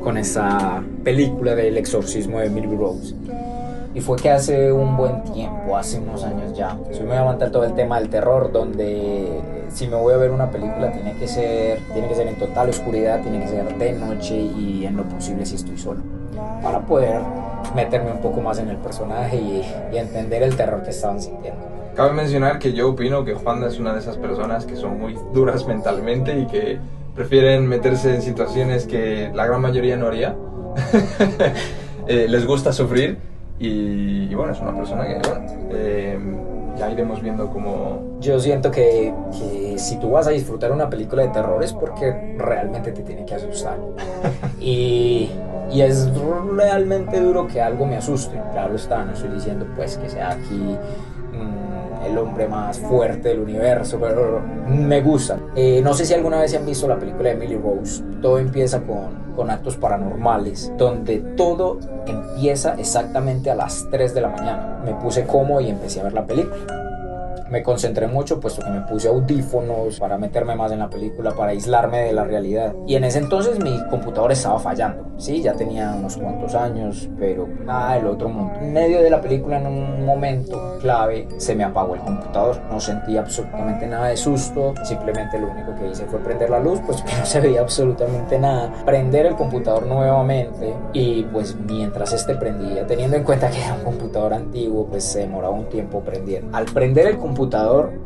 con 0.02 0.16
esa 0.16 0.82
película 1.04 1.54
del 1.54 1.76
exorcismo 1.76 2.38
de 2.38 2.46
Emily 2.46 2.74
Rose. 2.76 3.14
Y 3.94 4.00
fue 4.00 4.16
que 4.16 4.30
hace 4.30 4.70
un 4.70 4.96
buen 4.96 5.24
tiempo, 5.32 5.76
hace 5.76 5.98
unos 5.98 6.22
años 6.24 6.56
ya, 6.56 6.76
yo 6.92 7.04
me 7.04 7.14
levanté 7.14 7.48
todo 7.50 7.64
el 7.64 7.74
tema 7.74 7.98
del 7.98 8.08
terror, 8.08 8.52
donde 8.52 9.40
si 9.72 9.88
me 9.88 9.96
voy 9.96 10.14
a 10.14 10.16
ver 10.16 10.30
una 10.30 10.50
película 10.50 10.92
tiene 10.92 11.14
que 11.14 11.26
ser, 11.26 11.80
tiene 11.92 12.08
que 12.08 12.14
ser 12.14 12.26
en 12.28 12.36
total 12.36 12.70
oscuridad, 12.70 13.20
tiene 13.22 13.40
que 13.40 13.48
ser 13.48 13.76
de 13.76 13.92
noche 13.92 14.36
y 14.36 14.84
en 14.86 14.96
lo 14.96 15.04
posible 15.04 15.44
si 15.46 15.56
estoy 15.56 15.78
solo, 15.78 16.00
para 16.62 16.80
poder 16.80 17.20
meterme 17.74 18.12
un 18.12 18.20
poco 18.20 18.40
más 18.40 18.58
en 18.58 18.68
el 18.68 18.76
personaje 18.76 19.36
y, 19.36 19.62
y 19.92 19.98
entender 19.98 20.42
el 20.42 20.56
terror 20.56 20.82
que 20.82 20.90
estaban 20.90 21.20
sintiendo. 21.20 21.60
Cabe 21.94 22.12
mencionar 22.12 22.58
que 22.58 22.72
yo 22.72 22.90
opino 22.90 23.24
que 23.24 23.34
Juanda 23.34 23.66
es 23.66 23.78
una 23.78 23.92
de 23.92 23.98
esas 23.98 24.16
personas 24.16 24.64
que 24.64 24.76
son 24.76 25.00
muy 25.00 25.16
duras 25.34 25.66
mentalmente 25.66 26.38
y 26.38 26.46
que 26.46 26.78
prefieren 27.14 27.66
meterse 27.66 28.14
en 28.14 28.22
situaciones 28.22 28.86
que 28.86 29.32
la 29.34 29.46
gran 29.46 29.60
mayoría 29.60 29.96
no 29.96 30.06
haría. 30.06 30.36
Eh, 32.10 32.26
les 32.26 32.46
gusta 32.46 32.72
sufrir 32.72 33.18
y, 33.58 34.28
y 34.30 34.34
bueno, 34.34 34.54
es 34.54 34.60
una 34.60 34.74
persona 34.74 35.06
que, 35.06 35.28
bueno, 35.28 35.46
eh, 35.72 36.18
ya 36.78 36.90
iremos 36.90 37.20
viendo 37.20 37.48
cómo... 37.50 38.18
Yo 38.20 38.38
siento 38.40 38.70
que, 38.70 39.12
que 39.32 39.78
si 39.78 39.98
tú 39.98 40.10
vas 40.10 40.26
a 40.26 40.30
disfrutar 40.30 40.72
una 40.72 40.88
película 40.88 41.22
de 41.22 41.28
terror 41.28 41.62
es 41.62 41.72
porque 41.72 42.36
realmente 42.38 42.92
te 42.92 43.02
tiene 43.02 43.24
que 43.24 43.34
asustar. 43.34 43.78
y, 44.60 45.30
y 45.70 45.80
es 45.80 46.08
realmente 46.54 47.20
duro 47.20 47.46
que 47.46 47.60
algo 47.60 47.86
me 47.86 47.96
asuste. 47.96 48.40
Claro 48.52 48.74
está, 48.74 49.04
no 49.04 49.12
estoy 49.12 49.30
diciendo 49.30 49.66
pues 49.76 49.98
que 49.98 50.08
sea 50.08 50.30
aquí 50.30 50.76
mm, 51.32 52.06
el 52.06 52.18
hombre 52.18 52.48
más 52.48 52.78
fuerte 52.78 53.28
del 53.28 53.40
universo, 53.40 53.98
pero 54.00 54.40
me 54.68 55.00
gusta. 55.00 55.38
Eh, 55.54 55.80
no 55.82 55.94
sé 55.94 56.04
si 56.04 56.14
alguna 56.14 56.40
vez 56.40 56.50
se 56.50 56.56
han 56.56 56.66
visto 56.66 56.88
la 56.88 56.98
película 56.98 57.30
de 57.30 57.34
Emily 57.34 57.56
Rose. 57.56 58.02
Todo 58.22 58.38
empieza 58.38 58.80
con, 58.80 59.27
con 59.38 59.50
actos 59.50 59.76
paranormales, 59.76 60.72
donde 60.76 61.18
todo 61.36 61.78
empieza 62.08 62.74
exactamente 62.74 63.52
a 63.52 63.54
las 63.54 63.86
3 63.88 64.12
de 64.12 64.20
la 64.20 64.30
mañana. 64.30 64.80
Me 64.84 64.94
puse 64.94 65.26
como 65.26 65.60
y 65.60 65.68
empecé 65.70 66.00
a 66.00 66.02
ver 66.02 66.12
la 66.12 66.26
película 66.26 66.87
me 67.50 67.62
concentré 67.62 68.06
mucho 68.06 68.40
puesto 68.40 68.62
que 68.62 68.70
me 68.70 68.80
puse 68.82 69.08
audífonos 69.08 69.98
para 69.98 70.18
meterme 70.18 70.54
más 70.54 70.72
en 70.72 70.80
la 70.80 70.90
película, 70.90 71.34
para 71.34 71.52
aislarme 71.52 72.02
de 72.02 72.12
la 72.12 72.24
realidad. 72.24 72.74
Y 72.86 72.94
en 72.94 73.04
ese 73.04 73.18
entonces 73.18 73.58
mi 73.62 73.78
computador 73.88 74.32
estaba 74.32 74.58
fallando. 74.58 75.06
Sí, 75.16 75.42
ya 75.42 75.54
tenía 75.54 75.94
unos 75.98 76.16
cuantos 76.16 76.54
años, 76.54 77.08
pero 77.18 77.48
nada 77.64 77.94
del 77.94 78.06
otro 78.06 78.28
mundo. 78.28 78.54
En 78.60 78.72
medio 78.72 79.02
de 79.02 79.10
la 79.10 79.20
película, 79.20 79.58
en 79.58 79.66
un 79.66 80.06
momento 80.06 80.78
clave, 80.80 81.26
se 81.38 81.54
me 81.54 81.64
apagó 81.64 81.94
el 81.94 82.00
computador. 82.00 82.60
No 82.70 82.78
sentí 82.80 83.16
absolutamente 83.16 83.86
nada 83.86 84.08
de 84.08 84.16
susto. 84.16 84.74
Simplemente 84.84 85.38
lo 85.38 85.50
único 85.50 85.74
que 85.74 85.88
hice 85.88 86.04
fue 86.06 86.20
prender 86.20 86.50
la 86.50 86.60
luz, 86.60 86.80
pues 86.86 87.02
que 87.08 87.16
no 87.16 87.26
se 87.26 87.40
veía 87.40 87.60
absolutamente 87.60 88.38
nada. 88.38 88.72
Prender 88.84 89.26
el 89.26 89.34
computador 89.34 89.86
nuevamente 89.86 90.74
y 90.92 91.24
pues 91.24 91.56
mientras 91.56 92.12
este 92.12 92.34
prendía, 92.34 92.86
teniendo 92.86 93.16
en 93.16 93.24
cuenta 93.24 93.50
que 93.50 93.62
era 93.62 93.74
un 93.74 93.84
computador 93.84 94.34
antiguo, 94.34 94.86
pues 94.86 95.04
se 95.04 95.20
demoraba 95.20 95.54
un 95.54 95.68
tiempo 95.68 96.00
prendiendo. 96.00 96.56
Al 96.56 96.66
prender 96.66 97.06
el 97.06 97.16
computador 97.16 97.37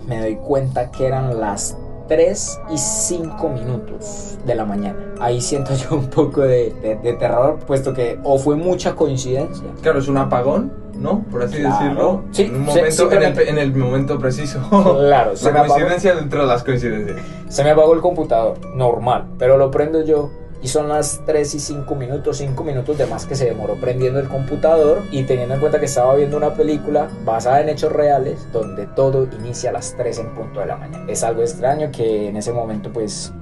me 0.07 0.21
doy 0.21 0.37
cuenta 0.37 0.91
que 0.91 1.07
eran 1.07 1.41
las 1.41 1.77
3 2.09 2.61
y 2.71 2.77
5 2.79 3.49
minutos 3.49 4.37
de 4.45 4.55
la 4.55 4.65
mañana. 4.65 4.99
Ahí 5.21 5.41
siento 5.41 5.73
yo 5.91 5.97
un 5.97 6.09
poco 6.11 6.43
de, 6.43 6.73
de- 6.83 6.97
de 6.97 7.13
terror, 7.15 7.59
puesto 7.67 7.95
que 7.95 8.19
o 8.25 8.39
fue 8.39 8.57
mucha 8.57 8.95
coincidencia. 8.95 9.67
Claro, 9.81 9.99
es 10.01 10.09
un 10.09 10.19
apagón, 10.19 10.73
¿no? 10.95 11.23
Por 11.31 11.43
así 11.45 11.59
Claro. 11.59 11.79
decirlo. 11.79 12.23
Sí, 12.33 12.43
en, 12.43 12.51
un 12.57 12.57
sí, 12.57 12.59
momento, 12.67 12.79
en, 12.81 12.87
el, 12.87 12.93
simplemente- 12.93 13.51
en 13.51 13.59
el 13.59 13.75
momento 13.75 14.19
preciso. 14.19 14.61
Claro, 14.99 15.37
se 15.37 15.47
La 15.47 15.53
me 15.53 15.59
apagó. 15.61 15.75
coincidencia 15.75 16.15
dentro 16.17 16.41
de 16.43 16.47
las 16.49 16.63
coincidencias. 16.65 17.19
Se 17.49 17.65
me 17.65 17.71
apagó 17.71 17.95
el 17.95 18.01
computador, 18.01 18.59
normal, 18.75 19.27
pero 19.39 19.57
lo 19.57 19.71
prendo 19.71 20.03
yo 20.05 20.31
y 20.63 20.69
son 20.69 20.89
las 20.89 21.23
3 21.27 21.55
y 21.55 21.59
5 21.59 21.95
minutos, 21.97 22.39
5 22.39 22.63
minutos 22.65 22.97
de 22.97 23.07
más 23.07 23.27
que 23.27 23.35
se 23.35 23.47
demoró 23.47 23.75
prendiendo 23.75 24.21
el 24.21 24.29
computador 24.29 25.03
y 25.11 25.25
teniendo 25.25 25.55
en 25.55 25.61
cuenta 25.61 25.81
que 25.81 25.87
estaba 25.87 26.15
viendo 26.15 26.37
una 26.37 26.55
película 26.55 27.09
basada 27.25 27.61
en 27.61 27.69
hechos 27.69 27.93
reales 27.93 28.47
donde 28.53 28.87
todo 28.87 29.29
inicia 29.39 29.71
a 29.71 29.73
las 29.73 29.97
3 29.97 30.19
en 30.19 30.35
punto 30.35 30.61
de 30.61 30.67
la 30.67 30.77
mañana. 30.77 31.05
Es 31.09 31.25
algo 31.25 31.43
extraño 31.43 31.91
que 31.91 32.29
en 32.29 32.37
ese 32.37 32.53
momento 32.53 32.93
pues 32.93 33.33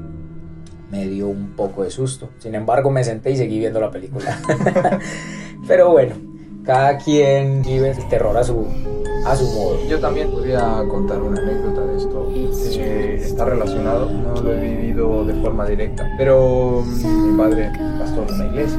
me 0.90 1.06
dio 1.06 1.28
un 1.28 1.54
poco 1.56 1.84
de 1.84 1.90
susto. 1.90 2.30
Sin 2.38 2.54
embargo, 2.54 2.90
me 2.90 3.04
senté 3.04 3.30
y 3.30 3.36
seguí 3.36 3.58
viendo 3.58 3.80
la 3.80 3.90
película. 3.90 4.38
Pero 5.68 5.90
bueno, 5.90 6.29
cada 6.70 6.96
quien 6.98 7.62
vive 7.62 7.90
el 7.90 8.08
terror 8.08 8.36
a 8.36 8.44
su, 8.44 8.64
a 9.26 9.34
su 9.34 9.44
modo. 9.46 9.84
Yo 9.88 9.98
también 9.98 10.30
podría 10.30 10.84
contar 10.88 11.20
una 11.20 11.40
anécdota 11.40 11.80
de 11.84 11.96
esto. 11.96 12.30
Eh, 12.32 13.18
está 13.20 13.44
relacionado, 13.44 14.08
no 14.08 14.40
lo 14.40 14.52
he 14.52 14.60
vivido 14.60 15.24
de 15.24 15.34
forma 15.42 15.66
directa, 15.66 16.08
pero 16.16 16.84
mm, 16.86 17.32
mi 17.32 17.36
padre 17.36 17.72
pastor 17.98 18.28
de 18.28 18.34
una 18.34 18.46
iglesia 18.46 18.78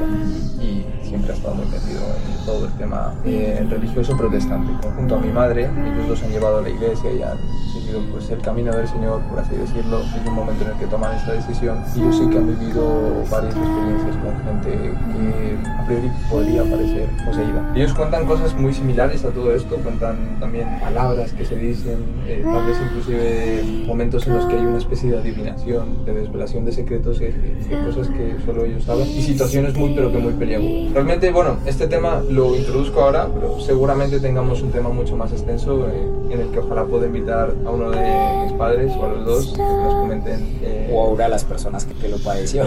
y 0.62 0.86
siempre 1.06 1.34
ha 1.34 1.36
estado 1.36 1.56
muy 1.56 1.66
metido 1.66 2.00
en 2.00 2.46
todo 2.46 2.66
el 2.66 2.72
tema 2.78 3.14
eh, 3.26 3.68
religioso 3.70 4.16
protestante. 4.16 4.72
Junto 4.96 5.16
a 5.18 5.20
mi 5.20 5.30
madre, 5.30 5.66
ellos 5.66 6.08
dos 6.08 6.24
han 6.24 6.32
llevado 6.32 6.60
a 6.60 6.62
la 6.62 6.70
iglesia 6.70 7.12
y 7.12 7.22
han 7.22 7.38
seguido 7.72 8.02
pues, 8.12 8.30
el 8.30 8.42
camino 8.42 8.72
del 8.72 8.88
Señor, 8.88 9.22
por 9.24 9.40
así 9.40 9.56
decirlo. 9.56 10.00
Es 10.00 10.28
un 10.28 10.34
momento 10.34 10.64
en 10.64 10.72
el 10.72 10.78
que 10.78 10.88
toman 10.88 11.16
esta 11.16 11.34
decisión 11.34 11.84
y 11.96 12.00
yo 12.00 12.12
sí 12.12 12.28
que 12.30 12.38
han 12.38 12.48
vivido 12.48 13.24
varias 13.30 13.56
experiencias 13.56 14.16
con 14.18 14.44
gente 14.44 14.72
que 14.72 15.70
a 15.70 15.86
priori 15.86 16.12
podría 16.30 16.64
parecer 16.64 17.10
poseída. 17.26 17.74
Ellos 17.76 17.94
cuentan 17.94 18.26
cosas 18.26 18.54
muy 18.56 18.74
similares 18.74 19.24
a 19.26 19.30
todo 19.30 19.54
esto, 19.54 19.76
cuentan 19.78 20.40
también 20.40 20.68
palabras 20.80 21.34
que 21.34 21.46
se 21.46 21.56
dicen, 21.56 22.00
eh, 22.28 22.42
tal 22.44 22.66
vez 22.66 22.78
inclusive 22.86 23.64
momentos 23.86 24.28
en 24.28 24.36
los 24.36 24.46
que 24.46 24.56
hay 24.56 24.66
una 24.66 24.78
especie 24.78 25.12
de 25.12 25.18
adivinación, 25.20 26.06
de 26.06 26.14
desvelación 26.14 26.66
de 26.66 26.72
secretos, 26.72 27.20
de, 27.20 27.32
de 27.32 27.86
cosas 27.86 28.08
que 28.10 28.36
solo 28.46 28.66
ellos 28.66 28.84
saben 28.84 29.08
y 29.08 29.22
situaciones 29.22 29.76
muy 29.76 29.94
pero 29.96 30.12
que 30.12 30.18
muy 30.18 30.34
peliagudas. 30.34 30.94
Realmente, 30.94 31.32
bueno, 31.32 31.58
este 31.66 31.88
tema 31.88 32.22
lo 32.30 32.56
introduzco 32.56 33.02
ahora, 33.02 33.28
pero 33.34 33.60
seguramente 33.60 34.20
tengamos 34.20 34.62
un 34.62 34.72
tema 34.72 34.90
mucho 34.90 35.16
más 35.16 35.32
extenso 35.32 35.88
eh, 35.88 36.08
en 36.32 36.42
el 36.42 36.50
que 36.50 36.60
ojalá 36.60 36.86
pueda 36.86 37.06
invitar 37.06 37.54
a 37.66 37.70
uno 37.70 37.92
de 37.92 38.44
mis 38.44 38.54
padres 38.54 38.92
o 38.98 39.06
a 39.06 39.10
los 39.10 39.26
dos 39.26 39.54
que 39.54 39.62
nos 39.62 39.94
comenten. 39.96 40.60
Eh, 40.62 40.92
o 40.94 41.02
ahora 41.02 41.26
a 41.26 41.30
las 41.30 41.44
personas 41.44 41.86
que, 41.86 41.94
que 41.94 42.10
lo 42.10 42.18
padeció. 42.18 42.64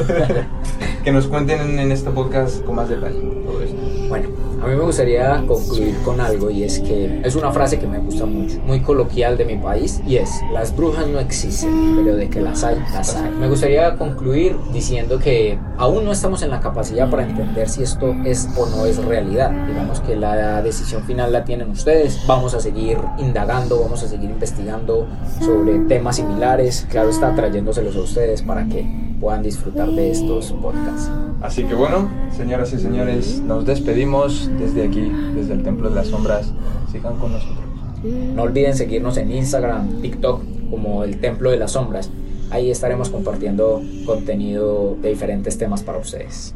que 1.05 1.13
nos 1.13 1.27
cuenten 1.27 1.79
en, 1.79 1.93
este 1.93 2.11
podcast 2.11 2.65
con 2.65 2.77
más 2.77 2.89
detalle 2.89 3.21
todo 3.45 3.63
esto. 3.63 3.77
A 4.65 4.67
mí 4.67 4.77
me 4.77 4.83
gustaría 4.85 5.45
concluir 5.47 5.95
con 6.07 6.23
algo 6.23 6.49
y 6.49 6.63
es 6.63 6.81
que 6.81 7.21
es 7.23 7.37
una 7.37 7.53
frase 7.53 7.79
que 7.79 7.87
me 7.87 7.99
gusta 7.99 8.25
mucho, 8.25 8.59
muy 8.65 8.81
coloquial 8.81 9.37
de 9.37 9.45
mi 9.45 9.59
país 9.59 10.01
y 10.07 10.17
es, 10.17 10.41
las 10.55 10.75
brujas 10.75 11.07
no 11.07 11.21
existen, 11.21 11.97
pero 11.97 12.17
de 12.17 12.31
que 12.31 12.41
las 12.41 12.65
hay, 12.65 12.77
las 12.95 13.15
hay. 13.15 13.31
Me 13.33 13.47
gustaría 13.47 13.95
concluir 13.97 14.57
diciendo 14.73 15.19
que 15.19 15.59
aún 15.77 16.07
no 16.07 16.13
estamos 16.13 16.41
en 16.41 16.49
la 16.49 16.61
capacidad 16.61 17.11
para 17.11 17.25
entender 17.25 17.69
si 17.69 17.83
esto 17.83 18.17
es 18.25 18.49
o 18.57 18.65
no 18.65 18.87
es 18.87 19.05
realidad. 19.05 19.51
Digamos 19.67 20.01
que 20.01 20.17
la 20.17 20.63
decisión 20.63 21.05
final 21.05 21.31
la 21.31 21.45
tienen 21.45 21.69
ustedes. 21.69 22.19
Vamos 22.27 22.55
a 22.55 22.61
seguir 22.61 22.97
indagando, 23.19 23.83
vamos 23.83 24.03
a 24.03 24.09
seguir 24.09 24.31
investigando 24.31 25.07
sobre 25.41 25.79
temas 25.81 26.17
similares. 26.17 26.87
Claro 26.89 27.11
está, 27.11 27.35
trayéndoselos 27.35 27.97
a 27.97 28.01
ustedes 28.01 28.41
para 28.41 28.65
que 28.65 28.87
puedan 29.21 29.43
disfrutar 29.43 29.91
de 29.91 30.11
estos 30.11 30.53
podcasts. 30.53 31.11
Así 31.45 31.65
que 31.65 31.75
bueno, 31.75 32.09
señoras 32.35 32.73
y 32.73 32.79
señores, 32.79 33.41
nos 33.41 33.67
despedimos 33.67 34.51
desde 34.59 34.83
aquí, 34.83 35.13
desde 35.35 35.53
el 35.53 35.63
Templo 35.63 35.91
de 35.91 35.95
las 35.95 36.07
Sombras. 36.07 36.55
Sigan 36.91 37.19
con 37.19 37.33
nosotros. 37.33 37.59
No 38.35 38.45
olviden 38.45 38.75
seguirnos 38.75 39.19
en 39.19 39.31
Instagram, 39.31 40.01
TikTok 40.01 40.41
como 40.71 41.05
el 41.05 41.21
Templo 41.21 41.51
de 41.51 41.59
las 41.59 41.73
Sombras. 41.73 42.09
Ahí 42.51 42.71
estaremos 42.71 43.11
compartiendo 43.11 43.83
contenido 44.07 44.97
de 45.03 45.11
diferentes 45.11 45.59
temas 45.59 45.83
para 45.83 45.99
ustedes. 45.99 46.55